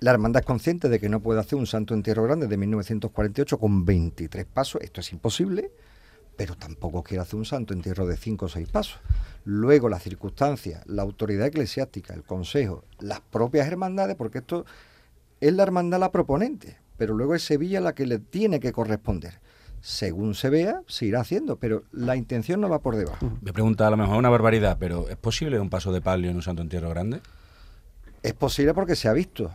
[0.00, 3.58] La hermandad es consciente de que no puede hacer un santo entierro grande de 1948
[3.58, 5.70] con 23 pasos, esto es imposible,
[6.40, 8.98] pero tampoco quiere hacer un santo entierro de 5 o 6 pasos.
[9.44, 14.64] Luego las circunstancias, la autoridad eclesiástica, el consejo, las propias hermandades, porque esto
[15.38, 19.38] es la hermandad la proponente, pero luego es Sevilla la que le tiene que corresponder.
[19.82, 23.30] Según se vea, se irá haciendo, pero la intención no va por debajo.
[23.42, 26.36] Me pregunta a lo mejor una barbaridad, pero ¿es posible un paso de palio en
[26.36, 27.20] un santo entierro grande?
[28.22, 29.50] Es posible porque se ha visto.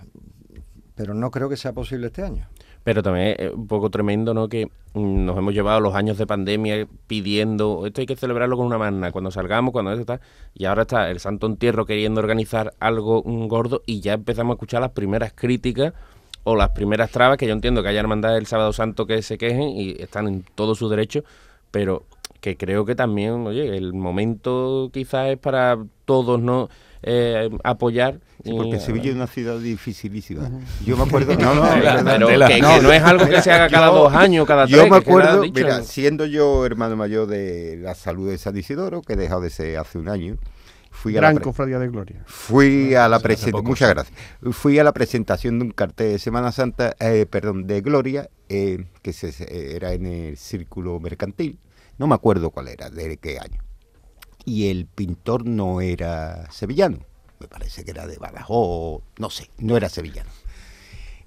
[0.94, 2.48] pero no creo que sea posible este año.
[2.86, 4.48] Pero también es un poco tremendo, ¿no?
[4.48, 8.68] Que mm, nos hemos llevado los años de pandemia pidiendo, esto hay que celebrarlo con
[8.68, 10.22] una magna, cuando salgamos, cuando esto está,
[10.54, 14.56] y ahora está el Santo Entierro queriendo organizar algo mm, gordo y ya empezamos a
[14.56, 15.94] escuchar las primeras críticas
[16.44, 19.40] o las primeras trabas, que yo entiendo que haya hermandades del Sábado Santo que se
[19.40, 21.24] quejen y están en todo su derecho,
[21.72, 22.06] pero
[22.40, 26.70] que creo que también, oye, el momento quizás es para todos, ¿no?
[27.08, 28.20] Eh, apoyar.
[28.44, 30.50] Sí, porque y- Sevilla es una ciudad dificilísima.
[30.84, 31.36] Yo me acuerdo.
[31.40, 31.62] No, no,
[32.04, 34.80] pero que, que no es algo que se haga cada Yo- dos años, cada Yo
[34.80, 34.92] tres.
[34.92, 35.54] me que queda acuerdo, dicho.
[35.54, 39.52] mira, siendo yo hermano mayor de la salud de San Isidoro, que he dejado de
[39.52, 40.38] ser hace un año,
[40.90, 42.24] fui a la Gran cofradía de gloria.
[42.26, 44.18] Fui a la presentación, muchas gracias.
[44.54, 48.86] Fui a la presentación de un cartel de Semana Santa, eh, perdón, de Gloria, eh,
[49.04, 51.60] que se, se- era en el Círculo Mercantil.
[52.00, 53.62] No me acuerdo cuál era, de qué año.
[54.46, 57.00] Y el pintor no era sevillano,
[57.40, 60.30] me parece que era de Badajoz, no sé, no era sevillano.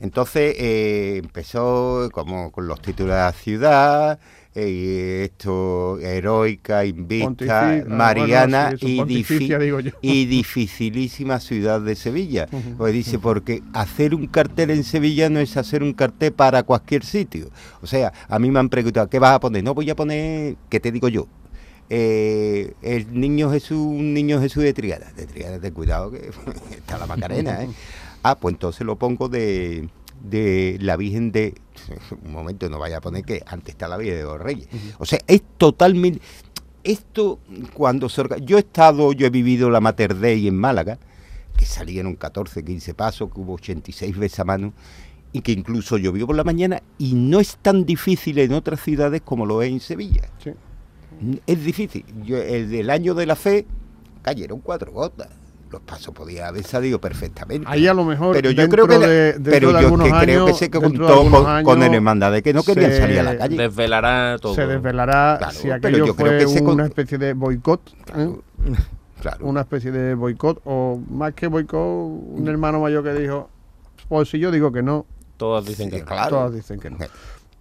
[0.00, 4.20] Entonces eh, empezó como con los títulos de la ciudad,
[4.54, 12.48] eh, esto heroica, invicta, ah, mariana bueno, sí, y dificilísima ciudad de Sevilla.
[12.76, 17.04] Pues dice, porque hacer un cartel en Sevilla no es hacer un cartel para cualquier
[17.04, 17.50] sitio.
[17.82, 19.62] O sea, a mí me han preguntado, ¿qué vas a poner?
[19.62, 21.26] No voy a poner, ¿qué te digo yo?
[21.90, 25.06] Eh, el niño Jesús, un niño Jesús de Triana.
[25.16, 26.30] De Triana, ten cuidado que
[26.76, 27.68] está la Macarena, ¿eh?
[28.22, 29.88] Ah, pues entonces lo pongo de,
[30.22, 31.54] de la Virgen de...
[32.24, 34.68] Un momento, no vaya a poner que antes está la Virgen de los Reyes.
[34.98, 36.20] O sea, es totalmente...
[36.84, 37.38] Esto,
[37.74, 40.98] cuando se orga- Yo he estado, yo he vivido la Mater Dei en Málaga,
[41.56, 44.72] que salieron 14, 15 pasos, que hubo 86 veces a mano,
[45.32, 49.20] y que incluso llovió por la mañana, y no es tan difícil en otras ciudades
[49.22, 50.30] como lo es en Sevilla.
[50.42, 50.50] Sí.
[51.46, 52.04] Es difícil.
[52.24, 53.66] Yo, el del año de la fe
[54.22, 55.28] cayeron cuatro gotas.
[55.70, 57.66] Los pasos podía haber salido perfectamente.
[57.68, 60.44] Ahí a lo mejor pero yo creo que, de- pero de yo algunos que creo
[60.46, 63.18] que años- se de contó con, con años el hermandad que no querían se- salir
[63.20, 63.56] a la calle.
[63.58, 64.54] Desvelará todo.
[64.54, 67.34] Se desvelará Claro, si pero aquello yo creo fue que se con- una especie de
[67.34, 67.82] boicot,
[68.16, 68.34] ¿eh?
[69.20, 69.36] Claro.
[69.46, 73.50] una especie de boicot, o más que boicot, un hermano mayor que dijo,
[74.08, 75.04] pues si yo digo que no,
[75.36, 76.06] Todos dicen Sí, que no.
[76.06, 76.30] claro.
[76.30, 76.96] todos dicen que no.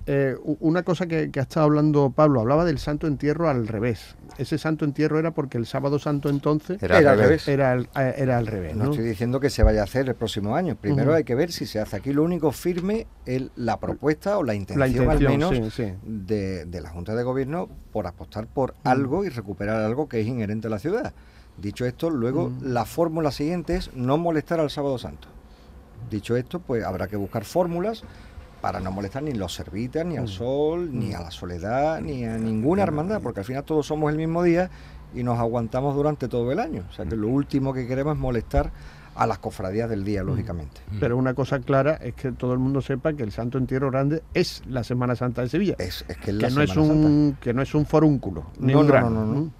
[0.10, 4.16] Eh, una cosa que, que ha estado hablando Pablo, hablaba del santo entierro al revés.
[4.38, 7.48] Ese santo entierro era porque el sábado santo entonces Era Era al revés.
[7.50, 8.76] era al, era al revés.
[8.76, 8.92] No, ¿no?
[8.92, 10.78] estoy diciendo que se vaya a hacer el próximo año.
[10.78, 12.14] Primero hay que ver si se hace aquí.
[12.14, 15.94] Lo único firme es la propuesta o la intención, La intención, al menos sí, sí.
[16.04, 20.28] De, de la Junta de Gobierno por apostar por algo y recuperar algo que es
[20.28, 21.14] inherente a la ciudad.
[21.58, 25.28] Dicho esto, luego la fórmula siguiente es no molestar al Sábado Santo.
[26.10, 28.04] Dicho esto, pues habrá que buscar fórmulas
[28.62, 32.38] para no molestar ni los servitas, ni al sol, ni a la soledad, ni a
[32.38, 34.70] ninguna hermandad, porque al final todos somos el mismo día
[35.14, 36.84] y nos aguantamos durante todo el año.
[36.90, 38.72] O sea que lo último que queremos es molestar
[39.16, 40.82] a las cofradías del día, lógicamente.
[41.00, 44.22] Pero una cosa clara es que todo el mundo sepa que el Santo Entierro Grande
[44.34, 45.76] es la Semana Santa de Sevilla.
[45.80, 48.74] Es, es que es la que no es un que no es un forúnculo, ni
[48.74, 49.52] No, un no, no, no, no.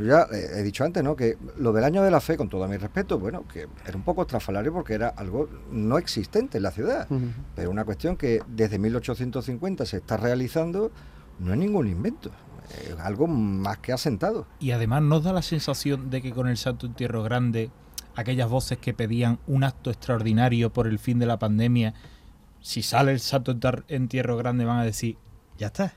[0.00, 1.14] Yo ya eh, he dicho antes, ¿no?
[1.14, 4.02] Que lo del año de la fe, con todo mi respeto, bueno, que era un
[4.02, 7.06] poco estrafalario porque era algo no existente en la ciudad.
[7.54, 10.90] Pero una cuestión que desde 1850 se está realizando,
[11.38, 12.30] no es ningún invento.
[12.84, 14.46] Es algo más que asentado.
[14.58, 17.70] Y además nos da la sensación de que con el Santo Entierro Grande,
[18.14, 21.94] aquellas voces que pedían un acto extraordinario por el fin de la pandemia,
[22.60, 23.56] si sale el Santo
[23.88, 25.18] Entierro Grande van a decir,
[25.58, 25.92] ya está.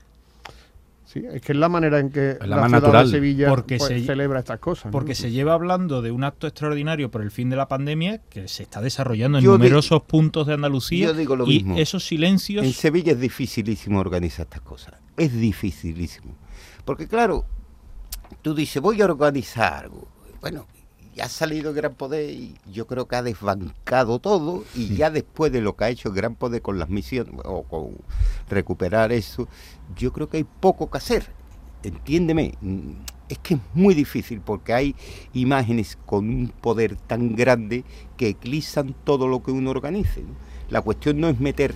[1.14, 3.76] Sí, es que es la manera en que la la, ciudad natural, de Sevilla porque
[3.78, 4.86] pues, se- celebra estas cosas.
[4.86, 4.90] ¿no?
[4.90, 8.48] Porque se lleva hablando de un acto extraordinario por el fin de la pandemia que
[8.48, 11.06] se está desarrollando en Yo di- numerosos puntos de Andalucía.
[11.06, 11.76] yo digo lo y mismo.
[11.78, 14.94] esos silencios En Sevilla es dificilísimo organizar estas cosas.
[15.16, 16.34] Es dificilísimo.
[16.84, 17.46] Porque claro,
[18.42, 20.08] tú dices, voy a organizar algo.
[20.40, 20.66] Bueno,
[21.20, 25.52] ha salido el Gran Poder y yo creo que ha desbancado todo y ya después
[25.52, 27.96] de lo que ha hecho el Gran Poder con las misiones o con
[28.48, 29.48] recuperar eso,
[29.96, 31.26] yo creo que hay poco que hacer.
[31.82, 32.90] Entiéndeme, mm,
[33.28, 34.96] es que es muy difícil porque hay
[35.34, 37.84] imágenes con un poder tan grande
[38.16, 40.22] que eclipsan todo lo que uno organice.
[40.22, 40.34] ¿no?
[40.70, 41.74] La cuestión no es meter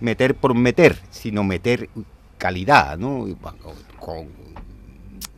[0.00, 1.88] meter por meter, sino meter
[2.38, 3.26] calidad, ¿no?
[3.98, 4.28] Con,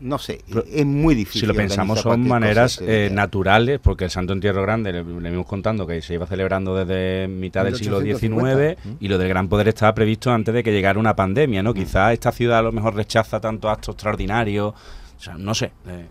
[0.01, 1.41] no sé, Pero, es muy difícil.
[1.43, 5.47] Si lo pensamos, son maneras eh, naturales, porque el Santo Entierro Grande, le, le venimos
[5.47, 8.81] contando que se iba celebrando desde mitad del siglo 1850.
[8.83, 11.65] XIX y lo del Gran Poder estaba previsto antes de que llegara una pandemia, Mm.
[11.65, 11.75] ¿no?
[11.75, 15.73] Quizás esta ciudad a lo mejor rechaza tantos actos extraordinarios, o sea, no sé.
[15.89, 16.07] eh.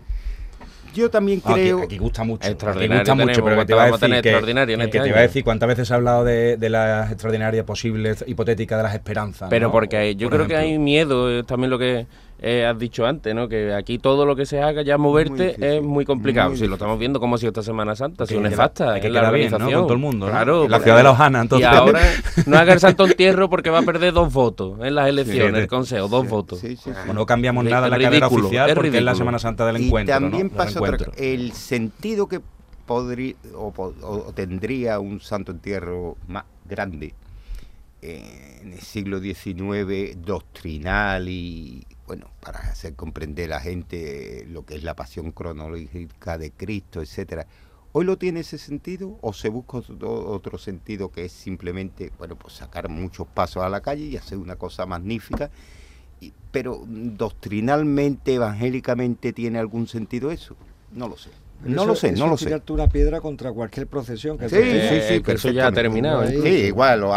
[0.94, 1.82] Yo también aquí- creo...
[1.82, 2.42] aquí, gusta mucho.
[2.44, 4.84] Aquí Extraordinario gusta mucho, tenemos, pero que te iba a decir que, extraordinario en que
[4.86, 8.24] este te iba a decir cuántas veces se ha hablado de, de las extraordinarias posibles
[8.26, 9.48] hipotéticas de las esperanzas.
[9.50, 9.72] Pero ¿no?
[9.72, 10.72] porque hay- yo Por creo que ejemplo.
[10.72, 12.06] hay miedo, es también lo que
[12.40, 13.48] eh, has dicho antes, ¿no?
[13.48, 16.54] Que aquí todo lo que se haga ya moverte es muy complicado.
[16.56, 18.92] si lo estamos viendo como ha sido esta Semana Santa, ha sido nefasta.
[18.94, 19.56] Hay que en la quedar bien, ¿no?
[19.56, 19.80] organización.
[19.80, 20.32] Con todo el mundo, ¿no?
[20.32, 20.64] Claro.
[20.64, 21.68] En la porque- ciudad de La Ojana, entonces.
[21.72, 22.00] Y ahora
[22.46, 25.60] no haga el santo entierro porque va a perder dos votos en las elecciones, Sí.
[25.62, 26.60] el consejo, dos votos.
[26.60, 27.10] Sí, sí, sí.
[27.10, 29.14] O no cambiamos nada en la ridículo, oficial es porque es la.
[29.16, 30.14] Semana Santa del y encuentro.
[30.14, 30.48] también ¿no?
[30.48, 31.10] Del pasa otra.
[31.16, 32.40] El sentido que
[32.86, 37.14] podría o, po- o tendría un santo entierro más grande
[38.00, 44.64] eh, en el siglo XIX, doctrinal y bueno, para hacer comprender a la gente lo
[44.64, 47.46] que es la pasión cronológica de Cristo, etcétera.
[47.92, 52.34] ¿Hoy lo tiene ese sentido o se busca otro, otro sentido que es simplemente, bueno,
[52.36, 55.50] pues sacar muchos pasos a la calle y hacer una cosa magnífica?
[56.18, 60.56] Y- pero doctrinalmente, evangélicamente, ¿tiene algún sentido eso?
[60.90, 61.30] No lo sé.
[61.62, 62.46] Pero No eso- lo sé, eso no lo es sé.
[62.46, 65.66] tirarte una piedra contra cualquier procesión que Sí, se sí, sí, Eh, que eso ya
[65.66, 66.26] ha terminado.
[66.28, 67.14] Sí, igual, lo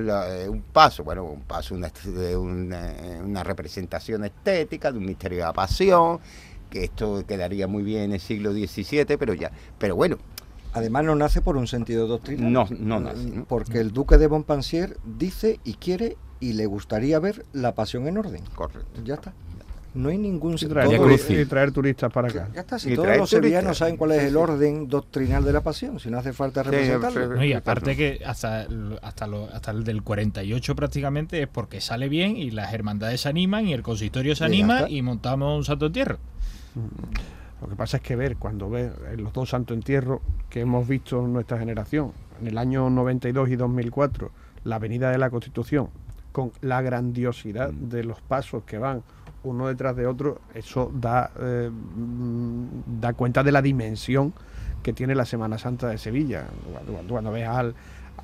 [0.00, 2.92] la- eh, un paso, bueno, un paso, una, de una,
[3.24, 6.20] una representación estética de un misterio de la pasión,
[6.70, 10.16] que esto quedaría muy bien en el siglo XVII, pero ya, pero bueno,
[10.74, 12.50] Además no nace por un sentido doctrinal.
[12.50, 13.44] No, no nace, ¿no?
[13.44, 18.16] Porque el duque de Montpensier dice y quiere y le gustaría ver la pasión en
[18.16, 18.42] orden.
[18.54, 19.02] correcto.
[19.04, 19.34] Ya está.
[19.94, 22.48] No hay ningún Y Todo- turi- y traer turistas para acá.
[22.54, 25.60] Ya está, si Y todos los sevillanos saben cuál es el orden doctrinal de la
[25.60, 27.36] pasión, si no hace falta representarlo.
[27.36, 31.80] No, y aparte que hasta, el- hasta, lo- hasta el del 48 prácticamente es porque
[31.82, 35.56] sale bien y las hermandades se animan y el consistorio se Y anima y montamos
[35.58, 36.18] un santo entierro.
[37.60, 40.88] Lo que pasa es que ver, cuando ves en los dos santos entierros que hemos
[40.88, 44.30] visto en nuestra generación, en el año 92 y 2004,
[44.64, 45.90] la Avenida de la Constitución,
[46.32, 49.02] con la grandiosidad de los pasos que van
[49.44, 51.70] uno detrás de otro, eso da, eh,
[53.00, 54.32] da cuenta de la dimensión
[54.82, 56.44] que tiene la Semana Santa de Sevilla.
[57.08, 57.74] Cuando ves al,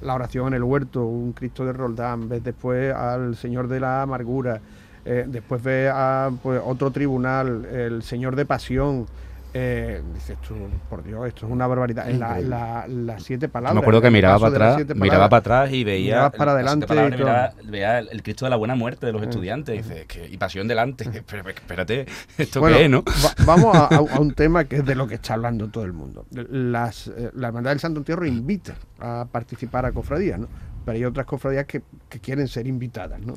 [0.01, 4.03] la oración en el huerto, un Cristo de Roldán, ves después al Señor de la
[4.03, 4.61] Amargura,
[5.05, 9.07] eh, después ves a pues, otro tribunal, el Señor de Pasión.
[9.55, 10.55] Eh, dices tú,
[10.91, 12.07] por Dios, esto es una barbaridad.
[12.11, 13.75] La- las siete palabras.
[13.75, 17.53] me acuerdo que miraba para atrás, miraba para atrás y veía para adelante palabras, miraba-
[17.65, 19.29] veía el Cristo de la buena muerte de los Mm.
[19.29, 19.75] estudiantes.
[19.75, 21.05] Y, dice, que- y pasión delante.
[21.27, 22.07] Pero, espérate,
[22.39, 23.03] ¿esto Bueno, qué es, no?
[23.05, 26.27] va- vamos a un tema que es de lo que está hablando todo el mundo.
[26.31, 30.49] Las, eh, la Hermandad del Santo Entierro invita a participar a cofradías, ¿no?
[30.85, 33.35] Pero hay otras cofradías que, que quieren ser invitadas, ¿no?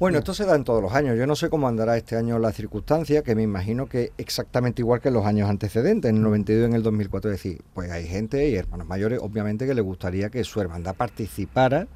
[0.00, 1.18] Bueno, esto se da en todos los años.
[1.18, 5.02] Yo no sé cómo andará este año la circunstancia, que me imagino que exactamente igual
[5.02, 7.30] que en los años antecedentes, en el 92 y en el 2004.
[7.30, 10.94] Es decir, pues hay gente y hermanos mayores, obviamente, que les gustaría que su hermandad
[10.94, 11.86] participara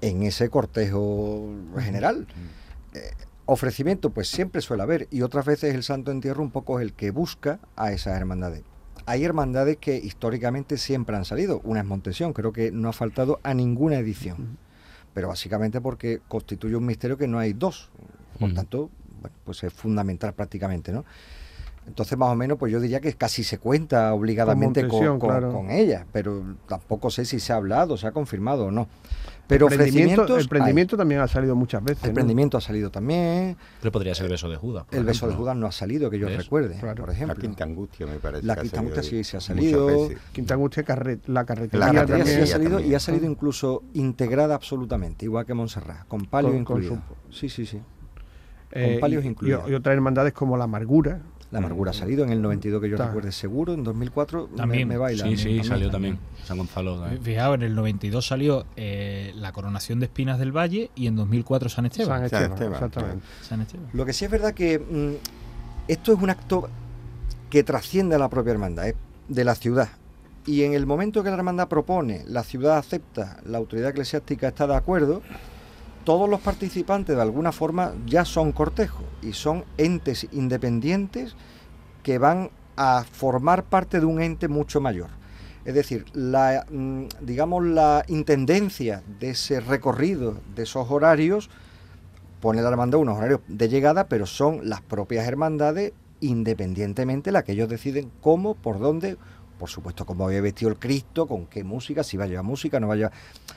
[0.00, 2.26] en ese cortejo general.
[2.94, 3.12] Eh,
[3.44, 6.92] ofrecimiento, pues siempre suele haber, y otras veces el Santo Entierro un poco es el
[6.92, 8.64] que busca a esas hermandades.
[9.04, 11.60] Hay hermandades que históricamente siempre han salido.
[11.62, 14.58] Una es Montesión, creo que no ha faltado a ninguna edición
[15.16, 17.88] pero básicamente porque constituye un misterio que no hay dos.
[18.38, 18.90] Por tanto,
[19.22, 21.06] bueno, pues es fundamental prácticamente, ¿no?
[21.86, 25.28] Entonces, más o menos, pues yo diría que casi se cuenta obligadamente con, Montesión, con-
[25.30, 25.52] claro.
[25.52, 28.88] con ella, pero tampoco sé si se ha hablado, se ha confirmado o no.
[29.46, 32.02] Pero el prendimiento, ofrecimientos el prendimiento también ha salido muchas veces.
[32.02, 32.14] El ¿no?
[32.14, 34.86] prendimiento ha salido también, Pero podría ser el beso de Judas.
[34.90, 35.36] el beso de.
[35.36, 36.38] Judas no ha salido, que yo ¿Ves?
[36.38, 36.96] recuerde, Claro.
[37.04, 37.36] por La ejemplo.
[37.40, 38.44] Quinta Angustia me parece.
[38.44, 40.08] La Quinta Angustia sí se ha salido.
[40.32, 42.36] Quinta Angustia, carre- la carretería La La carretera también.
[42.38, 42.90] sí ha salido también.
[42.90, 47.02] y ha salido incluso integrada absolutamente, igual que Montserrat, con palio Con- con incluido.
[47.30, 47.80] su- Sí, sí, sí.
[48.72, 49.70] Eh, con palios y- y, incluidos.
[49.70, 51.20] y otras hermandades como la Amargura.
[51.52, 54.88] La amargura ha salido en el 92 que yo recuerde seguro, en 2004 me- También.
[54.88, 55.24] me, baila.
[55.24, 55.64] Sí, sí, también.
[55.64, 56.18] salió también.
[56.44, 56.98] San Gonzalo.
[57.00, 57.22] también.
[57.22, 61.68] Fijaos, en el 92 salió eh, la coronación de Espinas del Valle y en 2004
[61.68, 62.16] San Esteban.
[62.18, 63.24] San Esteban, Esteban, exactamente.
[63.42, 63.86] San Esteban.
[63.92, 65.12] Lo que sí es verdad que mm,
[65.88, 66.68] esto es un acto
[67.48, 68.94] que trasciende a la propia hermandad, es
[69.28, 69.88] de la ciudad.
[70.46, 74.66] Y en el momento que la hermandad propone, la ciudad acepta, la autoridad eclesiástica está
[74.66, 75.22] de acuerdo,
[76.06, 81.34] todos los participantes de alguna forma ya son cortejos y son entes independientes
[82.04, 85.08] que van a formar parte de un ente mucho mayor.
[85.64, 91.50] Es decir, la, mm, digamos, la intendencia de ese recorrido, de esos horarios,
[92.40, 97.52] pone la hermandad unos horarios de llegada, pero son las propias hermandades, independientemente, las que
[97.52, 99.16] ellos deciden cómo, por dónde,
[99.58, 102.78] por supuesto, cómo había vestido el Cristo, con qué música, si va a llevar música,
[102.80, 103.12] no va a llevar.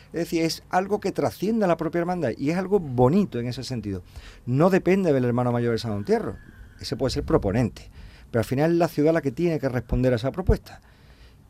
[0.08, 3.64] Es decir, es algo que trasciende la propia hermandad y es algo bonito en ese
[3.64, 4.04] sentido.
[4.46, 6.38] No depende del hermano mayor de San Entierro,
[6.80, 7.90] ese puede ser proponente,
[8.32, 10.82] pero al final es la ciudad la que tiene que responder a esa propuesta.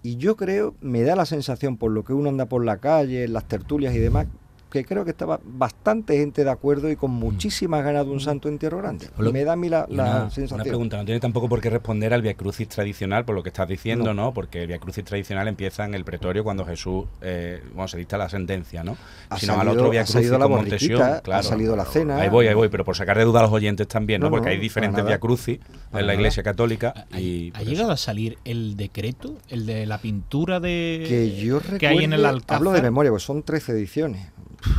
[0.02, 3.26] Y yo creo, me da la sensación, por lo que uno anda por la calle,
[3.26, 4.28] en las tertulias y demás,
[4.70, 8.50] que creo que estaba bastante gente de acuerdo y con muchísimas ganas de un santo
[8.50, 9.08] entierro grande.
[9.18, 10.56] Lo- Me da a mí la, Y la una, sensación.
[10.62, 13.50] una pregunta, no tiene tampoco por qué responder al Via Crucis tradicional, por lo que
[13.50, 14.34] estás diciendo, ¿no?
[14.34, 18.18] Porque el Via Crucis tradicional empieza en el pretorio cuando Jesús, eh, bueno, se dicta
[18.20, 18.96] la sentencia, ¿no?
[19.30, 21.44] Ha Sino salido- al otro Via ha Crucis con Montesión, ha claro.
[21.44, 22.18] salido la cena.
[22.18, 24.28] Ahí voy, ahí voy, pero por sacar de duda a los oyentes también, ¿no?
[24.28, 25.04] No, Porque no, hay diferentes.
[25.04, 25.60] Via Crucis
[25.94, 26.14] en la.
[26.20, 30.00] Iglesia Católica ¿Ha, y ha por eso- llegado a salir el decreto, el de la
[30.00, 32.58] pintura de que yo recuerde, que hay en el Alcázar?
[32.58, 34.28] hablo de memoria, pues son 13 ediciones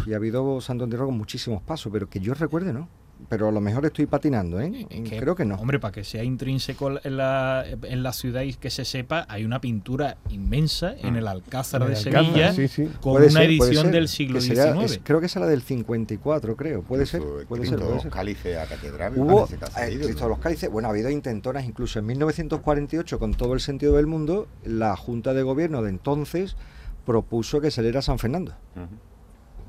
[0.06, 2.88] y ha habido Santo Entierro con muchísimos pasos, pero que yo recuerde no.
[3.28, 4.86] Pero a lo mejor estoy patinando, ¿eh?
[4.88, 5.56] Es que, Creo que no.
[5.56, 9.44] Hombre, para que sea intrínseco en la, en la ciudad y que se sepa, hay
[9.44, 12.86] una pintura inmensa en el Alcázar de el Sevilla sí, sí.
[13.02, 14.92] con Puede una ser, edición ser, del siglo sería- XIX.
[14.92, 16.80] es- creo que es la del 54, creo.
[16.82, 18.10] Puede ser, puede ser, puede ser.
[18.10, 23.34] Cálice a catedral, Hubo de los Cálices, bueno, ha habido intentonas, incluso en 1948, con
[23.34, 26.56] todo el sentido del mundo, la Junta de Gobierno de entonces
[27.04, 28.54] propuso que saliera San Fernando.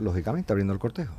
[0.02, 1.14] Lógicamente, abriendo el cortejo.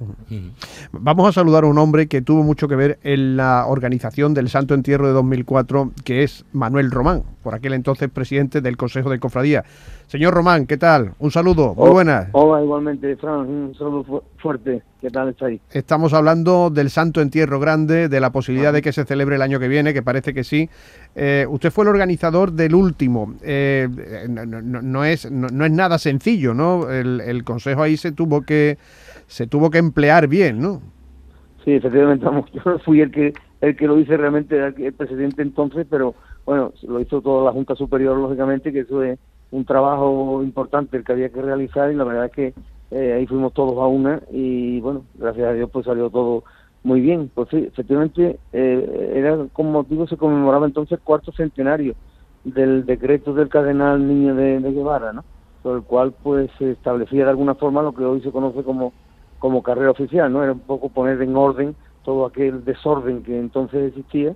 [0.92, 4.48] Vamos a saludar a un hombre que tuvo mucho que ver en la organización del
[4.48, 9.18] Santo Entierro de 2004, que es Manuel Román, por aquel entonces presidente del Consejo de
[9.18, 9.64] Cofradía.
[10.12, 11.14] Señor Román, ¿qué tal?
[11.20, 12.28] Un saludo, muy Oh, buenas.
[12.32, 14.82] Hola, igualmente, Fran, un saludo fu- fuerte.
[15.00, 15.58] ¿Qué tal estáis?
[15.70, 19.58] Estamos hablando del Santo Entierro Grande, de la posibilidad de que se celebre el año
[19.58, 20.68] que viene, que parece que sí.
[21.14, 23.36] Eh, usted fue el organizador del último.
[23.40, 23.88] Eh,
[24.28, 26.90] no, no- no es, no, no es nada sencillo, ¿no?
[26.90, 28.76] El, el Consejo ahí se tuvo que
[29.28, 30.82] se tuvo que emplear bien, ¿no?
[31.64, 33.32] Sí, efectivamente, yo fui el que
[33.62, 37.74] el que lo hice realmente, el presidente entonces, pero bueno, lo hizo toda la Junta
[37.76, 39.18] Superior, lógicamente, que eso es
[39.52, 42.54] un trabajo importante el que había que realizar y la verdad es que
[42.90, 46.42] eh, ahí fuimos todos a una y bueno, gracias a Dios pues salió todo
[46.82, 47.30] muy bien.
[47.32, 51.94] Pues sí, efectivamente, eh, era con motivo, se conmemoraba entonces el cuarto centenario
[52.44, 55.24] del decreto del cardenal Niño de, de Guevara, ¿no?
[55.62, 58.92] Por el cual pues se establecía de alguna forma lo que hoy se conoce como
[59.38, 60.42] como carrera oficial, ¿no?
[60.42, 61.74] Era un poco poner en orden
[62.04, 64.34] todo aquel desorden que entonces existía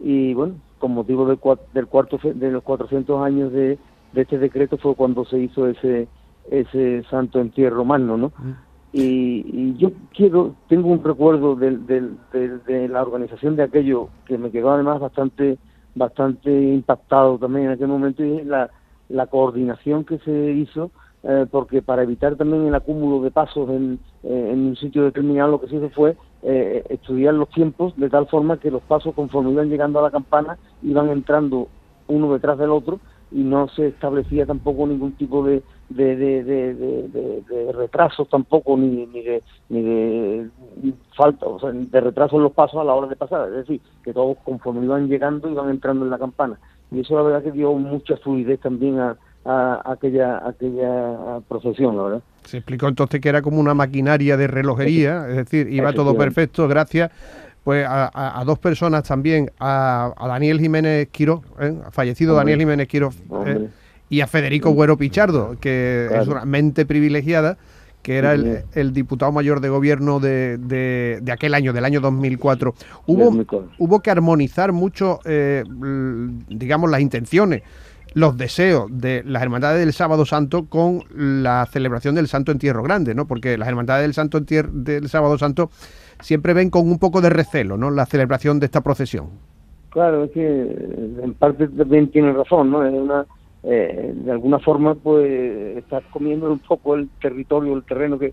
[0.00, 1.38] y bueno, con motivo del,
[1.72, 3.78] del cuarto de los 400 años de,
[4.18, 6.08] de este decreto fue cuando se hizo ese
[6.50, 8.32] ese santo entierro magno, ¿no?
[8.92, 14.08] Y, y yo quiero, tengo un recuerdo del, del- del- de la organización de aquello
[14.26, 15.58] que me quedó además bastante
[15.94, 18.70] bastante impactado también en aquel momento y es la,
[19.08, 20.90] la coordinación que se hizo
[21.22, 25.50] eh, porque para evitar también el acúmulo de pasos en, eh, en un sitio determinado
[25.52, 29.14] lo que se hizo fue eh, estudiar los tiempos de tal forma que los pasos
[29.14, 31.68] conforme iban llegando a la campana iban entrando
[32.06, 33.00] uno detrás del otro
[33.30, 39.22] y no se establecía tampoco ningún tipo de de, de, de, retrasos tampoco ni, ni
[39.22, 40.50] de ni de
[41.16, 43.48] falta o sea de retraso en los pasos a la hora de pasar.
[43.48, 46.58] Es decir que todos conforme iban llegando iban entrando en la campana.
[46.90, 52.02] Y eso la verdad que dio mucha fluidez también a, a aquella aquella procesión la
[52.02, 52.22] verdad.
[52.44, 56.66] Se explicó entonces que era como una maquinaria de relojería, es decir, iba todo perfecto
[56.68, 57.10] gracias
[57.68, 61.74] pues a, a- a dos personas también, a, a Daniel Jiménez Quiro, ¿eh?
[61.90, 62.52] fallecido Hombre.
[62.52, 63.10] Daniel Jiménez Quiro,
[63.44, 63.68] ¿eh?
[64.08, 67.58] Y a Federico Güero Pichardo, que es una mente privilegiada,
[68.00, 72.00] que era el, el diputado mayor de gobierno de, de- de aquel año, del año
[72.00, 72.74] 2004.
[73.06, 73.72] Hubo, 2004.
[73.76, 75.62] hubo que armonizar mucho, eh,
[76.48, 77.64] digamos, las intenciones,
[78.14, 83.14] los deseos de las hermandades del Sábado Santo con la celebración del Santo Entierro Grande,
[83.14, 83.26] ¿no?
[83.26, 85.70] Porque las hermandades del Santo Entier- del Sábado Santo
[86.20, 87.90] siempre ven con un poco de recelo, ¿no?
[87.90, 89.28] La celebración de esta procesión.
[89.90, 92.84] Claro, es que eh, en parte también tiene razón, ¿no?
[92.84, 93.26] Es una,
[93.62, 98.32] eh, de alguna forma, pues estás comiendo un poco el territorio, el terreno que,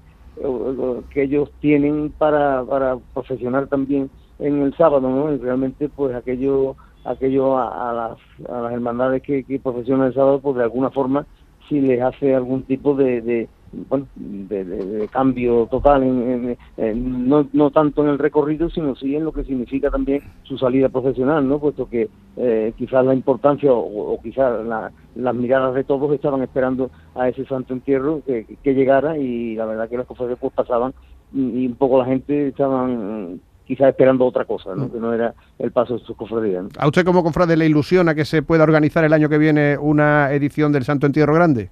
[1.12, 4.10] que ellos tienen para, para profesionar también
[4.40, 5.34] en el sábado, ¿no?
[5.34, 6.76] Y realmente, pues aquello,
[7.06, 10.90] aquello a, a las, a las hermandades que, que profesionan el sábado, pues de alguna
[10.90, 11.26] forma
[11.70, 13.50] sí les hace algún tipo de, de
[13.90, 18.70] bueno, de, de- de cambio total, en, en- en- no, no tanto en el recorrido,
[18.70, 21.60] sino sí en lo que significa también su salida profesional, ¿no?
[21.60, 26.42] Puesto que eh, quizás la importancia o, o quizás la- las miradas de todos estaban
[26.44, 30.52] esperando a ese santo entierro que, que llegara y la verdad que las cosas después
[30.54, 30.94] pasaban
[31.34, 34.92] y, y un poco la gente estaban quizás esperando otra cosa, ¿no?
[34.92, 36.70] Que no era el paso de sus cofradías, ¿no?
[36.78, 40.32] ¿A usted como cofrade le ilusiona que se pueda organizar el año que viene una
[40.34, 41.72] edición del Santo Entierro Grande?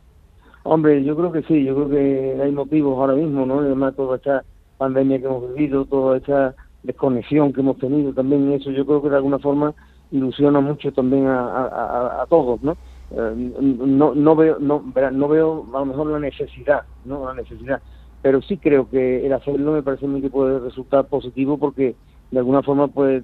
[0.64, 3.60] Hombre, yo creo que sí, yo creo que hay motivos ahora mismo, ¿no?
[3.60, 4.46] Además, toda esta
[4.78, 9.10] pandemia que hemos vivido, toda esta desconexión que hemos tenido también, eso yo creo que
[9.10, 9.76] de alguna forma
[10.10, 12.78] ilusiona mucho también a, a- a- todos, ¿no?
[13.10, 17.26] Eh, no, no veo, no, no veo a lo mejor la necesidad, ¿no?
[17.26, 17.82] La necesidad,
[18.22, 21.98] pero sí creo que el hacerlo me parece a que puede resultar positivo porque
[22.32, 23.24] de alguna forma pues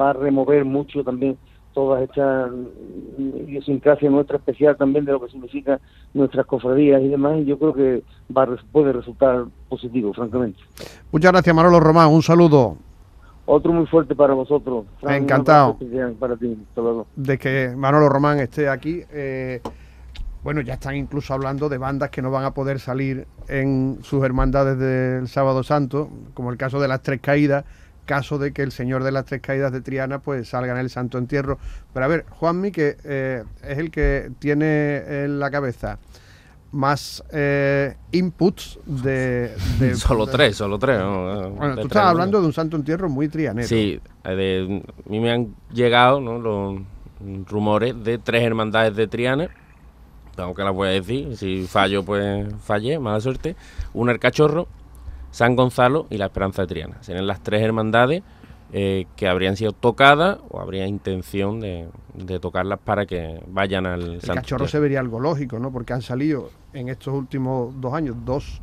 [0.00, 1.38] va a remover mucho también
[1.74, 5.80] toda esta mm, idiosincrasia nuestra especial también de lo que significa
[6.14, 8.02] nuestras cofradías y demás, y yo creo que
[8.34, 10.60] va, puede resultar positivo, francamente.
[11.12, 12.10] Muchas gracias, Manolo Román.
[12.10, 12.76] Un saludo.
[13.46, 14.86] Otro muy fuerte para vosotros.
[15.02, 15.76] Encantado.
[16.18, 16.56] Para ti,
[17.16, 19.02] De que Manolo Román esté aquí.
[19.12, 19.60] Eh,
[20.42, 24.22] bueno, ya están incluso hablando de bandas que no van a poder salir en sus
[24.22, 27.64] hermandades del Sábado Santo, como el caso de las Tres Caídas,
[28.04, 30.90] caso de que el Señor de las Tres Caídas de Triana pues salga en el
[30.90, 31.58] Santo Entierro.
[31.92, 35.98] Pero a ver, Juanmi, que eh, es el que tiene en la cabeza
[36.74, 39.54] más eh, inputs de,
[39.94, 41.00] solo tres, solo tres.
[41.00, 43.66] Bueno, tú estás hablando de un santo entierro muy trianero.
[43.66, 46.80] Sí, de, a mí me han llegado los
[47.46, 49.48] rumores de tres hermandades de Triana.
[50.36, 53.54] Aunque las voy a decir, si fallo, pues fallé, mala suerte.
[53.92, 54.66] Una el Cachorro,
[55.34, 57.02] San Gonzalo y la Esperanza de Triana.
[57.02, 58.22] Serían las tres hermandades
[58.72, 61.88] eh, que habrían sido tocadas o habría intención de,
[62.40, 65.72] tocarlas para que vayan al El cachorro se vería algo lógico, ¿no?
[65.72, 68.60] Porque han salido en estos últimos dos años dos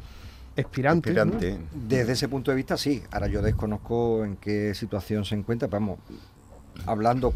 [0.56, 1.14] expirantes.
[1.74, 3.04] Desde ese punto de vista, sí.
[3.12, 5.68] Ahora yo desconozco en qué situación se encuentra.
[5.68, 6.00] Vamos,
[6.86, 7.34] hablando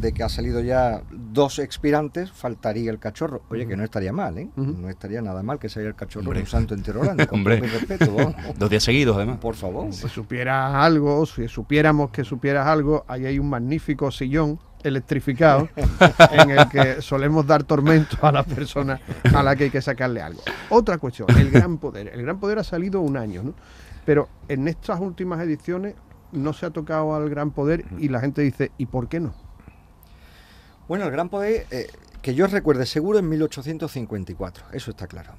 [0.00, 3.42] de que ha salido ya dos expirantes, faltaría el cachorro.
[3.50, 4.48] Oye, que no estaría mal, ¿eh?
[4.56, 7.26] No estaría nada mal que saliera el cachorro un santo entero grande.
[7.28, 7.60] Con Hombre.
[7.60, 8.34] respeto.
[8.58, 9.38] Dos días seguidos, además.
[9.38, 9.92] Por favor.
[9.92, 15.68] Si supieras algo, si supiéramos que supieras algo, ahí hay un magnífico sillón electrificado
[16.32, 19.00] en el que solemos dar tormento a la persona
[19.34, 20.40] a la que hay que sacarle algo.
[20.70, 22.08] Otra cuestión, el gran poder.
[22.08, 23.54] El gran poder ha salido un año, ¿no?
[24.04, 25.94] Pero en estas últimas ediciones
[26.32, 29.34] no se ha tocado al gran poder y la gente dice, ¿y por qué no?
[30.88, 31.88] Bueno, el gran poder, eh,
[32.22, 35.32] que yo recuerde seguro en 1854, eso está claro.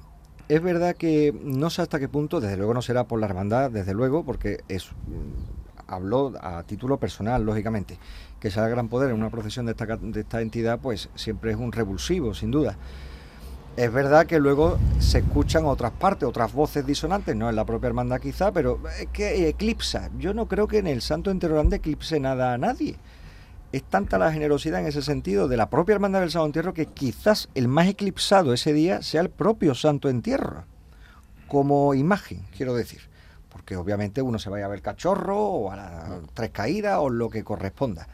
[0.48, 3.70] Es verdad que no sé hasta qué punto, desde luego no será por la hermandad,
[3.70, 7.98] desde luego, porque es, mm, habló a título personal, lógicamente,
[8.40, 11.52] que sea el gran poder en una procesión de esta, de esta entidad, pues siempre
[11.52, 12.76] es un revulsivo, sin duda.
[13.80, 17.86] Es verdad que luego se escuchan otras partes, otras voces disonantes, no en la propia
[17.86, 20.10] hermandad quizá, pero es que eclipsa.
[20.18, 22.96] Yo no creo que en el Santo Entero Grande eclipse nada a nadie.
[23.72, 26.84] Es tanta la generosidad en ese sentido de la propia hermandad del Santo Entierro que
[26.84, 30.66] quizás el más eclipsado ese día sea el propio Santo Entierro,
[31.48, 33.00] como imagen, quiero decir.
[33.48, 37.30] Porque obviamente uno se vaya a ver cachorro o a las tres caídas o lo
[37.30, 38.08] que corresponda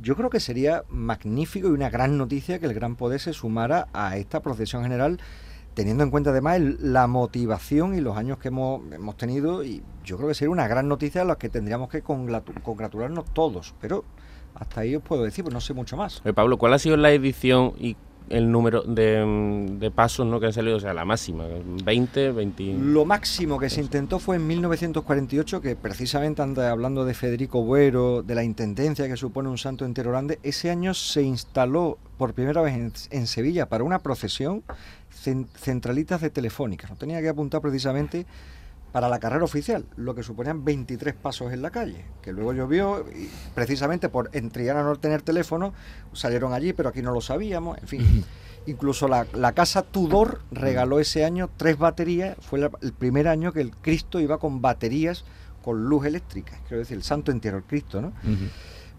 [0.00, 3.88] yo creo que sería magnífico y una gran noticia que el Gran Poder se sumara
[3.92, 5.18] a esta procesión general,
[5.74, 10.16] teniendo en cuenta además la motivación y los años que hemos, hemos tenido, y yo
[10.16, 14.04] creo que sería una gran noticia a la que tendríamos que congratularnos todos, pero
[14.54, 16.22] hasta ahí os puedo decir, pues no sé mucho más.
[16.34, 17.96] Pablo, ¿cuál ha sido la edición y
[18.30, 20.40] el número de, pasos ¿no?
[20.40, 21.44] que han salido, o sea, la máxima,
[21.84, 22.74] 20, 20...
[22.78, 28.34] Lo máximo que se intentó fue en 1948, que precisamente hablando de Federico Buero, de
[28.36, 33.08] la intendencia que supone un santo entero grande, ese año se instaló por primera vez
[33.10, 34.62] en, Sevilla para una procesión
[35.56, 36.88] centralitas de telefónica.
[36.88, 38.26] No tenía que apuntar precisamente
[38.92, 43.06] para la carrera oficial, lo que suponían 23 pasos en la calle, que luego llovió,
[43.14, 45.72] y precisamente por en Triana no tener teléfono,
[46.12, 48.24] salieron allí, pero aquí no lo sabíamos, en fin.
[48.66, 53.70] Incluso la, casa Tudor regaló ese año tres baterías, fue el primer año que el
[53.70, 55.24] Cristo iba con baterías
[55.62, 58.12] con luz eléctrica, quiero decir, el santo entero, el Cristo, ¿no?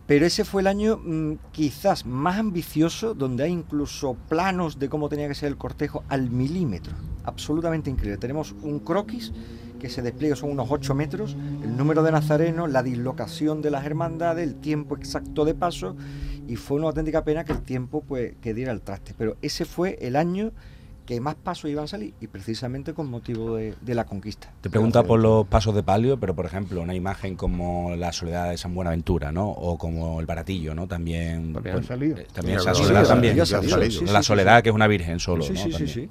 [0.07, 5.09] Pero ese fue el año mm, quizás más ambicioso, donde hay incluso planos de cómo
[5.09, 6.93] tenía que ser el cortejo al milímetro.
[7.23, 8.17] Absolutamente increíble.
[8.17, 9.31] Tenemos un croquis
[9.81, 13.83] que se despliega, son unos 8 metros, el número de nazarenos, la dislocación de las
[13.83, 15.95] hermandades, el tiempo exacto de paso,
[16.47, 19.15] y fue una auténtica pena que el tiempo pues, que diera el traste.
[19.17, 20.51] Pero ese fue el año
[21.07, 24.53] que más pasos iban a salir y precisamente con motivo de, la conquista.
[24.61, 28.51] Te pregunta por los pasos de palio, pero por ejemplo, una imagen como la Soledad
[28.51, 29.49] de San Buenaventura, ¿no?
[29.49, 30.87] O como el Baratillo, ¿no?
[30.87, 31.53] También.
[31.53, 32.17] También ha salido.
[32.31, 33.35] También se ha Soledad también.
[34.13, 35.43] la Soledad, que es una virgen solo.
[35.43, 36.09] Sí, sí, sí.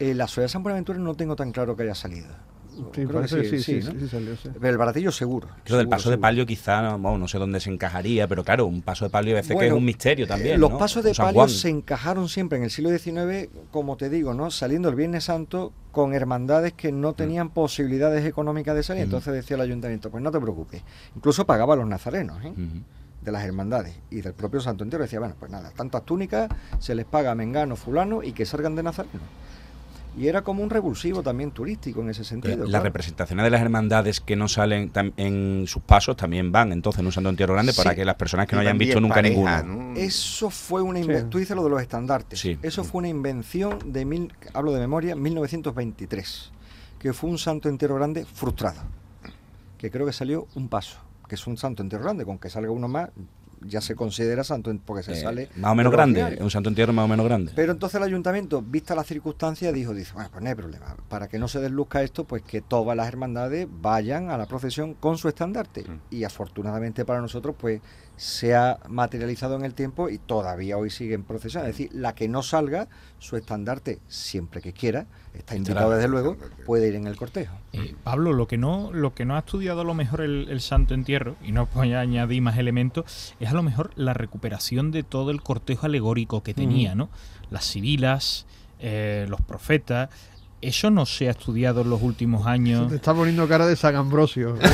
[0.00, 2.49] Eh, la Soledad de San Buenaventura no tengo tan claro que haya salido.
[2.94, 5.48] Sí, creo que sí, sí, sí, salió, El baratillo seguro.
[5.64, 8.82] Creo del paso de palio quizá, no, no, sé dónde se encajaría, pero claro, un
[8.82, 10.60] paso de palio a veces que es un misterio también.
[10.60, 14.50] los pasos de palio se encajaron siempre en el siglo XIX, como te digo, ¿no?
[14.50, 17.50] Saliendo el Viernes Santo con hermandades que no tenían mm.
[17.50, 19.02] posibilidades económicas de salir.
[19.04, 20.82] Entonces decía el ayuntamiento, pues no te preocupes.
[21.16, 22.52] Incluso pagaba a los nazarenos, ¿eh?
[23.20, 26.94] de las hermandades y del propio Santo Entero decía, bueno, pues nada, tantas túnicas se
[26.94, 29.20] les paga a Mengano, Fulano y que salgan de Nazareno
[30.20, 32.66] y era como un revulsivo también turístico en ese sentido.
[32.66, 37.06] Las representaciones de las hermandades que no salen en sus pasos también van entonces en
[37.06, 39.94] un santo entierro grande para que las personas que no hayan visto nunca ninguno.
[39.96, 44.04] Eso fue una invención, tú dices lo de los estandartes, eso fue una invención de,
[44.04, 46.52] mil, hablo de memoria, 1923,
[46.98, 48.82] que fue un santo entero grande frustrado,
[49.78, 50.98] que creo que salió un paso,
[51.28, 53.08] que es un santo entero grande, con que salga uno más,
[53.62, 55.48] ya se considera santo porque se Eh, sale.
[55.56, 57.52] más o menos grande, un santo entierro más o menos grande.
[57.54, 60.96] Pero entonces el ayuntamiento, vista la circunstancia, dijo, dice, bueno, pues no hay problema.
[61.08, 64.94] Para que no se desluzca esto, pues que todas las hermandades vayan a la procesión
[64.94, 65.84] con su estandarte.
[66.10, 67.80] Y afortunadamente para nosotros, pues
[68.20, 71.62] se ha materializado en el tiempo y todavía hoy sigue en procesión.
[71.62, 72.86] Es decir, la que no salga,
[73.18, 77.56] su estandarte, siempre que quiera, está invitado desde luego, puede ir en el cortejo.
[77.72, 80.60] Eh, Pablo, lo que no, lo que no ha estudiado a lo mejor el, el
[80.60, 84.90] Santo Entierro, y no voy a añadir más elementos, es a lo mejor la recuperación
[84.90, 86.94] de todo el cortejo alegórico que tenía.
[86.94, 87.08] ¿no?
[87.48, 88.44] Las sibilas,
[88.80, 90.10] eh, los profetas.
[90.62, 92.88] Eso no se ha estudiado en los últimos años.
[92.90, 94.56] Te está poniendo cara de San Ambrosio.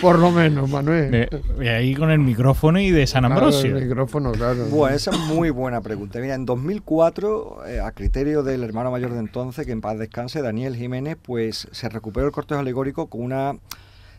[0.00, 1.10] Por lo menos, Manuel.
[1.10, 3.76] De- de ahí con el micrófono y de San Claro, Ambrosio.
[3.76, 4.66] el micrófono, claro.
[4.66, 6.18] Bueno, esa es muy buena pregunta.
[6.20, 10.42] Mira, en 2004, eh, a criterio del hermano mayor de entonces, que en paz descanse,
[10.42, 13.56] Daniel Jiménez, pues se recuperó el cortejo alegórico con una,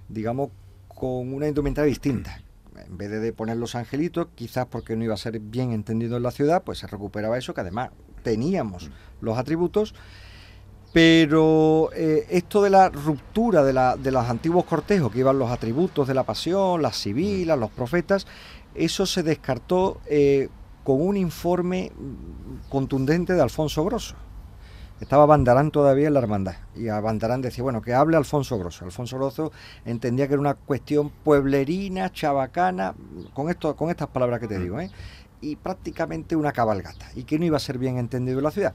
[0.07, 0.49] digamos,
[0.87, 2.41] con una indumentaria distinta.
[2.87, 6.17] En vez de, de poner los angelitos, quizás porque no iba a ser bien entendido
[6.17, 7.89] en la ciudad, pues se recuperaba eso, que además
[8.19, 8.89] teníamos
[9.21, 9.93] los atributos.
[10.91, 15.51] Pero eh, esto de la ruptura de, la, de los antiguos cortejos, que iban los
[15.51, 18.25] atributos de la pasión, las civilas, los profetas,
[18.73, 20.49] eso se descartó eh,
[20.83, 21.91] con un informe
[22.69, 24.15] contundente de Alfonso Grosso.
[24.99, 26.55] Estaba Bandarán todavía en la hermandad.
[26.75, 28.83] Y a Bandarán decía, bueno, que hable Alfonso Grosso.
[28.83, 29.51] Alfonso Grosso
[29.85, 32.95] entendía que era una cuestión pueblerina, chabacana,
[33.33, 34.91] con, esto, con estas palabras que te digo, ¿eh?
[35.41, 37.07] Y prácticamente una cabalgata.
[37.15, 38.73] Y que no iba a ser bien entendido en la ciudad.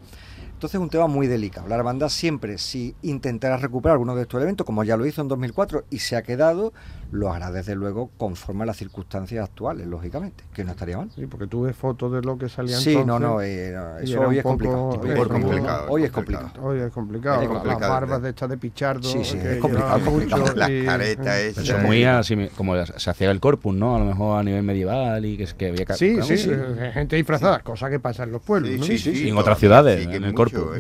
[0.53, 1.69] Entonces es un tema muy delicado.
[1.69, 5.29] La hermandad siempre, si intentara recuperar alguno de estos elementos, como ya lo hizo en
[5.29, 6.73] 2004 y se ha quedado,
[7.15, 11.11] lo hará desde luego conforme a las circunstancias actuales, lógicamente, que no estaría mal.
[11.15, 13.07] Sí, porque tú ves fotos de lo que salía Sí, entonces.
[13.07, 14.91] no, no, eh, no, eso hoy es complicado.
[14.91, 15.87] poco- Hoy es complicado.
[15.91, 16.51] Hoy es complicado.
[16.63, 17.43] Hoy es complicado.
[17.43, 18.23] Es la- complicado, Las barbas ¿eh?
[18.23, 19.03] de estas de pichardo.
[19.09, 20.43] Sí, sí, es complicado, llevaban complicado.
[20.43, 21.65] mucho Las caretas eh, esas.
[21.65, 23.95] Eso es muy así, como se hacía el corpus, ¿no?
[23.95, 26.51] A lo mejor a nivel medieval y que, es que había que- Sí, claro, sí,
[26.51, 28.73] eh, gente disfrazada, cosa que pasa en los pueblos.
[28.73, 28.85] Sí, ¿no?
[28.87, 30.79] sí, sí, Y en otras ciudades, en el mucho, corpus.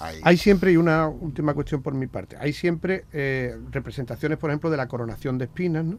[0.00, 0.20] Ahí.
[0.24, 4.70] Hay siempre, y una última cuestión por mi parte, hay siempre eh, representaciones, por ejemplo,
[4.70, 5.98] de la coronación de espinas, ¿no?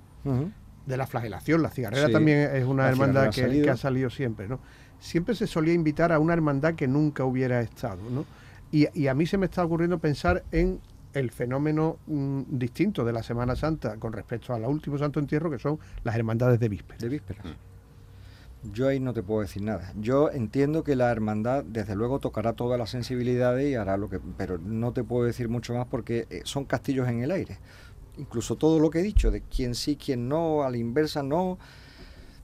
[0.85, 1.61] De la flagelación.
[1.61, 4.59] La cigarrera Sí, también es una la hermandad que, ha salido siempre, ¿no?
[4.99, 8.25] Siempre se solía invitar a una hermandad que nunca hubiera estado, ¿no?
[8.71, 10.79] Y, y a mí se me está ocurriendo pensar en
[11.13, 15.49] el fenómeno mm, distinto de la Semana Santa con respecto a la último Santo Entierro,
[15.51, 16.97] que son las hermandades de víspera.
[16.99, 17.41] De víspera.
[18.63, 19.91] Yo ahí no te puedo decir nada.
[19.99, 24.19] Yo entiendo que la hermandad, desde luego, tocará todas las sensibilidades y hará lo que.
[24.37, 27.57] Pero no te puedo decir mucho más porque eh, son castillos en el aire.
[28.17, 31.57] Incluso todo lo que he dicho, de quién sí, quién no, a la inversa no.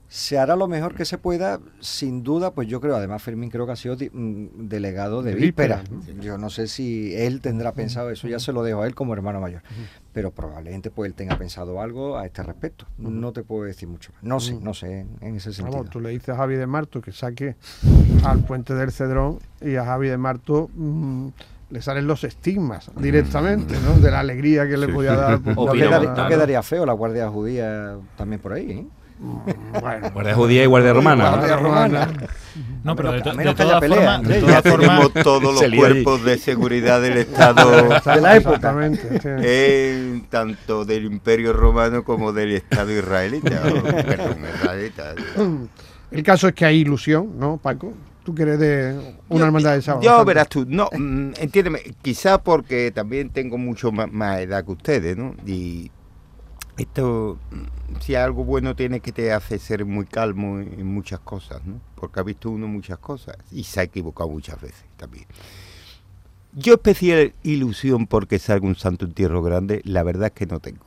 [0.08, 3.66] Se hará lo mejor que se pueda, sin duda, pues yo creo, además Fermín creo
[3.66, 5.82] que ha sido mm, delegado de, De víspera.
[5.90, 8.94] víspera, Yo no sé si él tendrá pensado eso, ya se lo dejo a él
[8.94, 9.62] como hermano mayor.
[10.18, 12.86] Pero probablemente pues él tenga pensado algo a este respecto.
[12.98, 14.24] No te puedo decir mucho más.
[14.24, 15.76] No sé, no sé en, en ese sentido.
[15.76, 17.54] Vamos, tú le dices a Javi de Marto que saque
[18.24, 21.28] al puente del Cedrón y a Javi de Marto mm,
[21.70, 23.92] le salen los estigmas directamente, ¿no?
[24.00, 25.38] De la alegría que le podía dar.
[25.38, 28.86] pues, No Opino quedaría, como- no quedaría feo la guardia judía también por ahí, ¿eh?
[29.80, 31.30] Bueno, Guardia judía y guardia romana.
[31.30, 32.08] Guardia romana.
[32.84, 34.42] No, pero de, a to- menos de que haya todas pelea, Andrés.
[34.42, 35.76] de Ya todas formas, tenemos todos los allí.
[35.76, 39.20] cuerpos de seguridad del Estado, Exactamente.
[39.20, 39.28] sí.
[39.42, 43.62] eh, tanto del Imperio Romano como del Estado israelita.
[43.66, 45.14] o, perdón, israelita.
[46.10, 47.92] El caso es que hay ilusión, ¿no, Paco?
[48.24, 48.98] Tú que eres de
[49.28, 50.02] una Yo- hermandad de sábado.
[50.04, 54.72] Yo, verás tú, no, mm, entiéndeme, quizá porque también tengo mucho más, más edad que
[54.72, 55.34] ustedes, ¿no?
[55.46, 55.90] Y
[56.78, 61.64] esto, mm, si algo bueno tiene que te hace ser muy calmo en, muchas cosas,
[61.64, 61.80] ¿no?
[61.96, 65.26] Porque ha visto uno muchas cosas y se ha equivocado muchas veces también.
[66.52, 70.86] Yo especial ilusión porque salga un santo entierro grande, la verdad es que no tengo.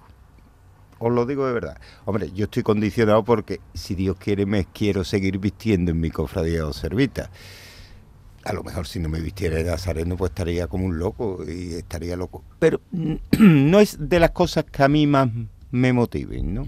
[0.98, 1.80] Os lo digo de verdad.
[2.06, 6.66] Hombre, yo estoy condicionado porque si Dios quiere me quiero seguir vistiendo en mi cofradía
[6.66, 7.32] o servita.
[8.44, 11.74] A lo mejor si no me vistiera de nazareno pues estaría como un loco y
[11.74, 12.44] estaría loco.
[12.60, 12.82] Pero
[13.40, 15.30] no es de las cosas que a mí más
[15.72, 16.66] me motiven, ¿no?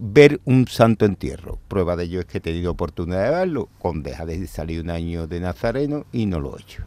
[0.00, 1.58] Ver un santo entierro.
[1.68, 4.90] Prueba de ello es que he tenido oportunidad de verlo con deja de salir un
[4.90, 6.82] año de nazareno y no lo he hecho.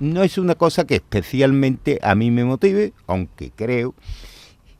[0.00, 3.94] No es una cosa que especialmente a mí me motive, aunque creo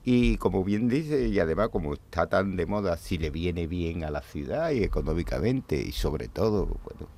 [0.04, 4.04] y como bien dice, y además como está tan de moda, si le viene bien
[4.04, 7.08] a la ciudad y económicamente, y sobre todo, bueno,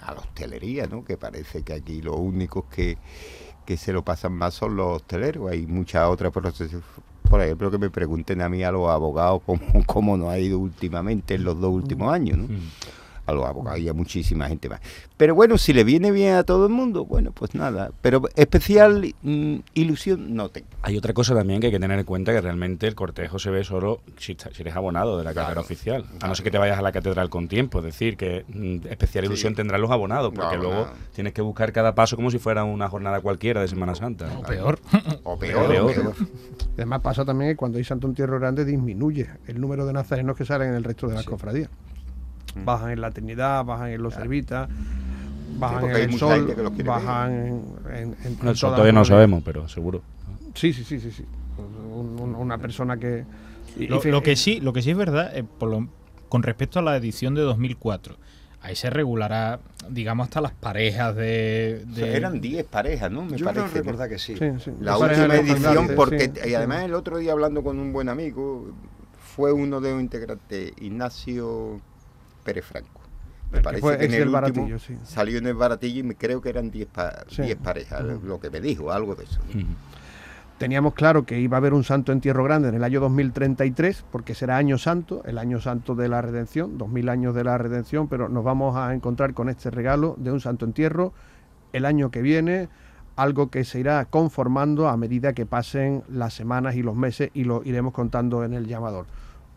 [0.00, 1.04] a la hostelería, ¿no?
[1.04, 2.98] Que parece que aquí los únicos que,
[3.64, 5.50] que se lo pasan más son los hosteleros.
[5.50, 6.32] Hay muchas otras.
[7.28, 10.58] Por ejemplo, que me pregunten a mí a los abogados cómo, cómo nos ha ido
[10.58, 12.48] últimamente en los dos últimos años, ¿no?
[13.26, 14.80] A los abogados y a muchísima gente más.
[15.16, 17.90] Pero bueno, si le viene bien a todo el mundo, bueno, pues nada.
[18.02, 20.66] Pero especial mm, ilusión no tengo.
[20.82, 23.50] Hay otra cosa también que hay que tener en cuenta que realmente el cortejo se
[23.50, 26.04] ve solo si, eres abonado de la carrera oficial.
[26.20, 27.78] A no ser que te vayas a la catedral con tiempo.
[27.78, 30.92] Es decir, que mm, especial ilusión tendrán los abonados, porque No, luego no.
[31.14, 34.26] tienes que buscar cada paso como si fuera una jornada cualquiera de Semana Santa.
[34.38, 34.78] O peor.
[35.22, 35.90] O peor, Peor.
[35.90, 36.14] o peor.
[36.74, 40.44] Además pasa también que cuando hay Santo Entierro Grande disminuye el número de nazarenos que
[40.44, 41.68] salen en el resto de las cofradías.
[42.54, 42.64] Mm.
[42.64, 44.68] Bajan en la Trinidad, bajan en los Servitas,
[45.58, 49.04] bajan en el Sol, que bajan en, en, en- en Bueno, eso todas todavía no
[49.04, 50.02] sabemos, pero seguro.
[50.54, 51.24] Sí, sí, sí, sí, sí.
[51.58, 53.24] Un- un- una persona que...
[53.76, 55.88] y- Lo, que sí, lo que sí es verdad, eh, por lo-
[56.28, 58.16] con respecto a la edición de 2004,
[58.62, 61.84] ahí se regulará, digamos, hasta las parejas de...
[61.90, 63.24] O sea, de- eran 10 parejas, ¿no?
[63.24, 63.66] Me Yo parece.
[63.66, 63.80] creo ¿no?
[63.90, 64.36] recordar que sí.
[64.36, 64.70] Sí, sí.
[64.80, 66.54] La última edición, porque sí, y sí.
[66.54, 68.72] además el otro día hablando con un buen amigo,
[69.36, 71.80] fue uno de los integrantes, Ignacio
[72.44, 73.00] Pérez Franco.
[73.50, 74.96] Me El que parece fue que en el del último Baratillo, sí.
[75.04, 77.42] salió en el baratillo y me creo que eran 10 pa- Sí.
[77.42, 79.40] 10 parejas, lo que me dijo, algo de eso.
[80.58, 84.34] Teníamos claro que iba a haber un santo entierro grande en el año 2033, porque
[84.34, 88.28] será año santo, el año santo de la redención, 2000 años de la redención, pero
[88.28, 91.12] nos vamos a encontrar con este regalo de un santo entierro
[91.72, 92.68] el año que viene,
[93.16, 97.44] algo que se irá conformando a medida que pasen las semanas y los meses y
[97.44, 99.06] lo iremos contando en el llamador.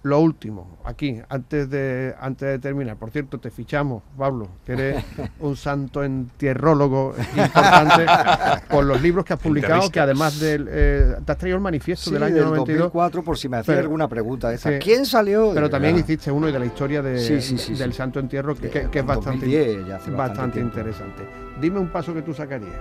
[0.07, 5.03] Lo último, aquí, antes de, antes de terminar, por cierto, te fichamos, Pablo, que eres
[5.41, 8.05] un santo entierrólogo importante
[8.69, 10.67] por los libros que has publicado, que además del...
[10.69, 13.57] eh, te has traído el manifiesto Sí, del año del 92, 2004, por si me
[13.57, 14.69] hacía alguna pregunta de esa.
[14.71, 14.79] sí.
[14.79, 15.51] ¿Quién salió?
[15.53, 17.97] pero también hiciste uno de la historia de, Sí, sí, sí, del sí.
[17.97, 20.77] santo entierro, que, que es bastante, 2010, ya hace bastante bastante tiempo.
[20.79, 21.23] interesante.
[21.59, 22.71] Dime un paso que tú sacarías.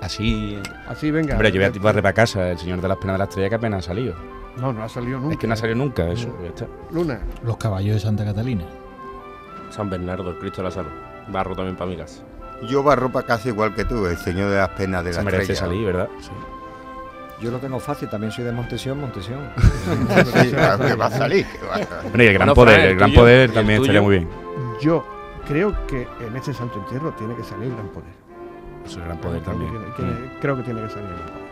[0.00, 0.58] Así.
[0.88, 1.34] Así, venga.
[1.34, 3.24] Hombre, yo voy a Eh, barrer para casa, el señor de las penas de la
[3.24, 4.14] estrella que apenas ha salido.
[4.56, 5.32] No, no ha salido nunca.
[5.34, 6.28] Es que no ha salido nunca, eso.
[6.42, 6.66] ya está.
[6.90, 7.20] Luna.
[7.44, 8.64] Los caballos de Santa Catalina.
[9.70, 10.90] San Bernardo, el Cristo de la Salud.
[11.28, 12.22] Barro también para mi casa.
[12.68, 15.24] Yo barro para casa igual que tú, el señor de las penas de Se la
[15.24, 15.60] merece estrella.
[15.60, 16.08] salir, ¿verdad?
[16.20, 16.30] Sí.
[17.40, 19.38] Yo lo tengo fácil, también soy de Montesión, Montesión.
[20.42, 21.46] Sí, claro que va a salir.
[21.46, 21.88] que va a salir.
[22.06, 24.02] Hombre, y el gran Bueno, poder, el el gran tuyo, poder ¿y el también estaría
[24.02, 24.28] muy bien.
[24.82, 25.06] Yo
[25.48, 28.10] creo que en este santo entierro tiene que salir el gran poder.
[28.84, 29.70] Eso es el gran poder también.
[29.70, 31.49] tiene- tiene- creo que tiene que salir el gran poder.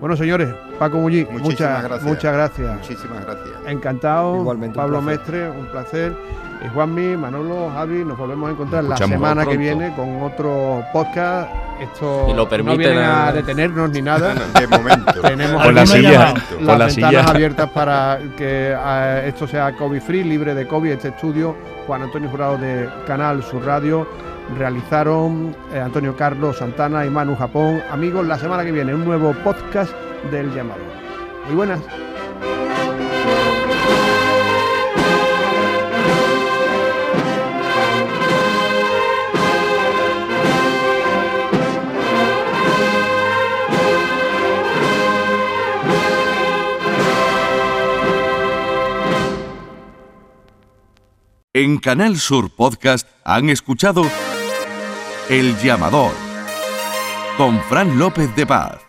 [0.00, 2.02] Bueno, señores, Paco Muñiz, Muchísimas muchas gracias.
[2.08, 2.74] muchas gracias.
[2.76, 3.48] Muchísimas gracias.
[3.66, 4.36] Encantado.
[4.36, 5.02] Igualmente Pablo.
[5.02, 6.14] Mestre, un placer.
[6.64, 11.48] Y Juanmi, Manolo, Javi, nos volvemos a encontrar la semana que viene con otro podcast.
[11.80, 14.34] Esto Si lo no viene a detenernos ni nada.
[14.58, 15.20] De momento.
[15.20, 16.34] Tenemos Con la alguna silla, llamada.
[16.34, 17.30] con las la ventanas silla.
[17.30, 20.90] abiertas para que eh, esto sea COVID free, libre de COVID.
[20.90, 21.54] Este estudio,
[21.86, 24.08] Juan Antonio Jurado de Canal Sur Radio,
[24.56, 27.82] realizaron eh, Antonio Carlos Santana y Manu Japón.
[27.90, 29.92] Amigos, la semana que viene un nuevo podcast
[30.30, 30.80] del llamado.
[31.46, 31.80] Muy buenas.
[51.54, 54.04] En Canal Sur Podcast han escuchado
[55.30, 56.12] El Llamador
[57.36, 58.87] con Fran López de Paz.